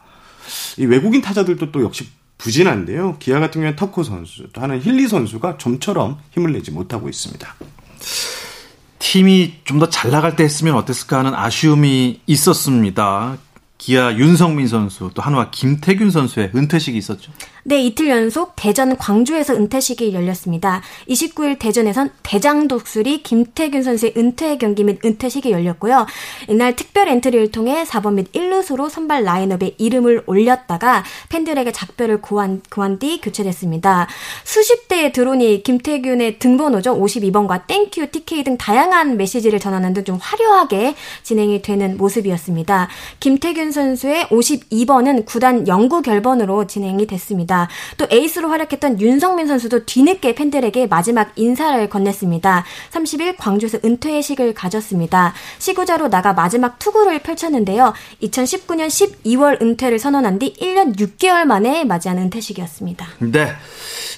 이 0.77 0.85
외국인 0.85 1.21
타자들도 1.21 1.71
또 1.71 1.83
역시 1.83 2.07
부진한데요. 2.37 3.17
기아 3.19 3.39
같은 3.39 3.61
경우는 3.61 3.75
터코 3.75 4.03
선수, 4.03 4.47
또 4.53 4.61
하나는 4.61 4.81
힐리 4.81 5.07
선수가 5.07 5.57
좀처럼 5.57 6.19
힘을 6.31 6.53
내지 6.53 6.71
못하고 6.71 7.09
있습니다. 7.09 7.55
팀이 8.99 9.61
좀 9.63 9.79
더 9.79 9.89
잘 9.89 10.11
나갈 10.11 10.35
때 10.35 10.43
했으면 10.43 10.75
어땠을까 10.75 11.19
하는 11.19 11.33
아쉬움이 11.33 12.21
있었습니다. 12.27 13.37
기아 13.77 14.15
윤성민 14.15 14.67
선수 14.67 15.11
또 15.13 15.21
한화 15.21 15.49
김태균 15.51 16.09
선수의 16.11 16.51
은퇴식이 16.55 16.97
있었죠. 16.97 17.31
네, 17.69 17.81
이틀 17.83 18.07
연속 18.07 18.53
대전 18.55 18.95
광주에서 18.95 19.53
은퇴식이 19.53 20.13
열렸습니다. 20.13 20.81
29일 21.09 21.59
대전에선 21.59 22.11
대장 22.23 22.69
독수리 22.69 23.23
김태균 23.23 23.83
선수의 23.83 24.13
은퇴 24.15 24.57
경기 24.57 24.85
및 24.85 25.03
은퇴식이 25.03 25.51
열렸고요. 25.51 26.05
이날 26.47 26.77
특별 26.77 27.09
엔트리를 27.09 27.51
통해 27.51 27.83
4번 27.83 28.13
및 28.13 28.31
1루수로 28.31 28.89
선발 28.89 29.25
라인업에 29.25 29.75
이름을 29.77 30.23
올렸다가 30.27 31.03
팬들에게 31.27 31.73
작별을 31.73 32.21
구한, 32.21 32.61
구한 32.69 32.99
뒤 32.99 33.19
교체됐습니다. 33.19 34.07
수십 34.45 34.87
대의 34.87 35.11
드론이 35.11 35.63
김태균의 35.63 36.39
등번호죠. 36.39 36.97
52번과 36.97 37.67
Thank 37.67 37.92
you, 37.92 38.11
TK 38.11 38.45
등 38.45 38.57
다양한 38.57 39.17
메시지를 39.17 39.59
전하는 39.59 39.93
등 39.93 40.07
좀 40.07 40.17
화려하게 40.21 40.95
진행이 41.23 41.61
되는 41.61 41.97
모습이었습니다. 41.97 42.87
김태균 43.19 43.73
선수의 43.73 44.27
52번은 44.27 45.25
구단 45.25 45.67
영구 45.67 46.01
결번으로 46.01 46.65
진행이 46.65 47.07
됐습니다. 47.07 47.56
있습니다. 47.57 47.67
또 47.97 48.07
에이스로 48.11 48.49
활약했던 48.49 49.01
윤성민 49.01 49.47
선수도 49.47 49.85
뒤늦게 49.85 50.35
팬들에게 50.35 50.85
마지막 50.87 51.31
인사를 51.35 51.89
건넸습니다. 51.89 52.63
30일 52.91 53.35
광주에서 53.37 53.79
은퇴식을 53.83 54.53
가졌습니다. 54.53 55.33
시구자로 55.57 56.09
나가 56.09 56.33
마지막 56.33 56.77
투구를 56.77 57.19
펼쳤는데요. 57.19 57.93
2019년 58.21 58.87
12월 58.87 59.59
은퇴를 59.61 59.97
선언한 59.97 60.39
뒤 60.39 60.53
1년 60.53 60.95
6개월 60.97 61.45
만에 61.45 61.83
맞이한 61.85 62.17
은퇴식이었습니다. 62.19 63.07
네. 63.19 63.51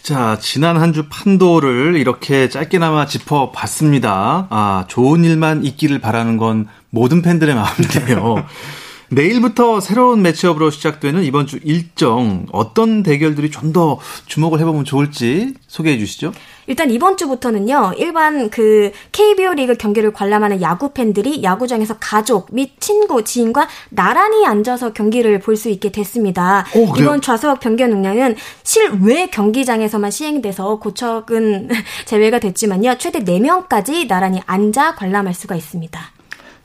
자, 0.04 0.38
지난 0.42 0.78
한 0.78 0.90
주 0.90 1.06
판도를 1.08 1.98
이렇게 1.98 2.50
짧게나마 2.50 3.06
짚어봤습니다. 3.06 4.48
아, 4.50 4.86
좋은 4.88 5.24
일만 5.24 5.64
있기를 5.64 6.00
바라는 6.00 6.38
건 6.38 6.68
모든 6.90 7.22
팬들의 7.22 7.54
마음인데요. 7.54 8.44
내일부터 9.12 9.80
새로운 9.80 10.22
매치업으로 10.22 10.70
시작되는 10.70 11.24
이번 11.24 11.48
주 11.48 11.60
일정 11.64 12.46
어떤 12.52 13.04
대결들이 13.04 13.50
좀 13.52 13.70
더 13.70 14.00
주목을 14.26 14.60
해보면 14.62 14.84
좋을지 14.84 15.54
소개해 15.68 16.00
주시죠. 16.00 16.32
일단 16.66 16.90
이번 16.90 17.18
주부터는요, 17.18 17.94
일반 17.98 18.50
그 18.50 18.92
KBO 19.12 19.54
리그 19.54 19.76
경기를 19.76 20.12
관람하는 20.12 20.60
야구 20.62 20.92
팬들이 20.92 21.44
야구장에서 21.44 21.98
가족 22.00 22.48
및 22.52 22.72
친구, 22.80 23.24
지인과 23.24 23.68
나란히 23.90 24.44
앉아서 24.48 24.94
경기를 24.94 25.40
볼 25.40 25.56
수 25.56 25.70
있게 25.70 25.92
됐습니다. 25.92 26.66
오, 26.76 26.96
이번 26.98 27.22
좌석 27.22 27.60
변경 27.60 27.90
능력은 27.92 28.36
실외 28.64 29.28
경기장에서만 29.28 30.10
시행돼서 30.10 30.80
고척은 30.80 31.70
제외가 32.06 32.40
됐지만요, 32.40 32.98
최대 32.98 33.20
4명까지 33.24 34.08
나란히 34.08 34.42
앉아 34.48 34.96
관람할 34.96 35.34
수가 35.36 35.56
있습니다. 35.56 36.00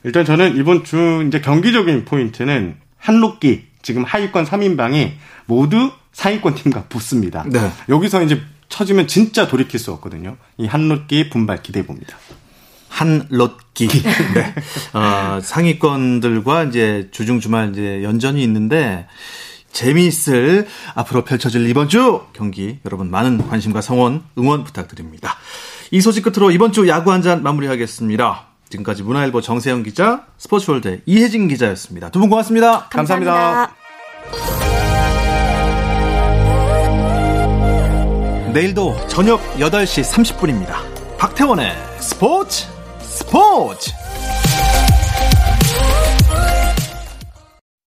일단 0.05 0.23
저는 0.23 0.55
이번 0.57 0.83
주 0.83 1.23
이제 1.27 1.41
경기적인 1.41 2.05
포인트는 2.05 2.75
한록기 2.97 3.65
지금 3.81 4.03
하위권 4.03 4.45
3인방이 4.45 5.11
모두 5.47 5.91
상위권 6.13 6.55
팀과 6.55 6.83
붙습니다. 6.89 7.43
네. 7.47 7.71
여기서 7.89 8.23
이제 8.23 8.41
쳐지면 8.69 9.07
진짜 9.07 9.47
돌이킬 9.47 9.79
수 9.79 9.91
없거든요. 9.93 10.37
이 10.57 10.65
한록기 10.67 11.29
분발 11.29 11.61
기대해 11.61 11.85
봅니다. 11.85 12.17
한롯기. 12.89 13.87
네. 14.33 14.55
어, 14.93 15.39
상위권들과 15.41 16.63
이제 16.65 17.09
주중 17.11 17.39
주말 17.39 17.71
이제 17.71 18.01
연전이 18.03 18.41
있는데 18.43 19.07
재미있을 19.71 20.67
앞으로 20.93 21.25
펼쳐질 21.25 21.67
이번 21.67 21.89
주 21.89 22.21
경기 22.33 22.79
여러분 22.85 23.11
많은 23.11 23.47
관심과 23.47 23.81
성원 23.81 24.23
응원 24.37 24.63
부탁드립니다. 24.63 25.35
이 25.91 25.99
소식 25.99 26.23
끝으로 26.23 26.51
이번 26.51 26.71
주 26.71 26.87
야구 26.87 27.11
한 27.11 27.21
잔 27.21 27.43
마무리하겠습니다. 27.43 28.54
지금까지 28.69 29.03
문화일보 29.03 29.41
정세영 29.41 29.83
기자, 29.83 30.25
스포츠월드 30.37 31.01
이혜진 31.05 31.47
기자였습니다. 31.47 32.09
두 32.09 32.19
분 32.19 32.29
고맙습니다. 32.29 32.87
감사합니다. 32.89 33.33
감사합니다. 33.33 33.75
내일도 38.53 38.95
저녁 39.07 39.41
8시 39.57 40.03
30분입니다. 40.03 40.75
박태원의 41.17 41.73
스포츠 41.99 42.65
스포츠! 43.01 44.04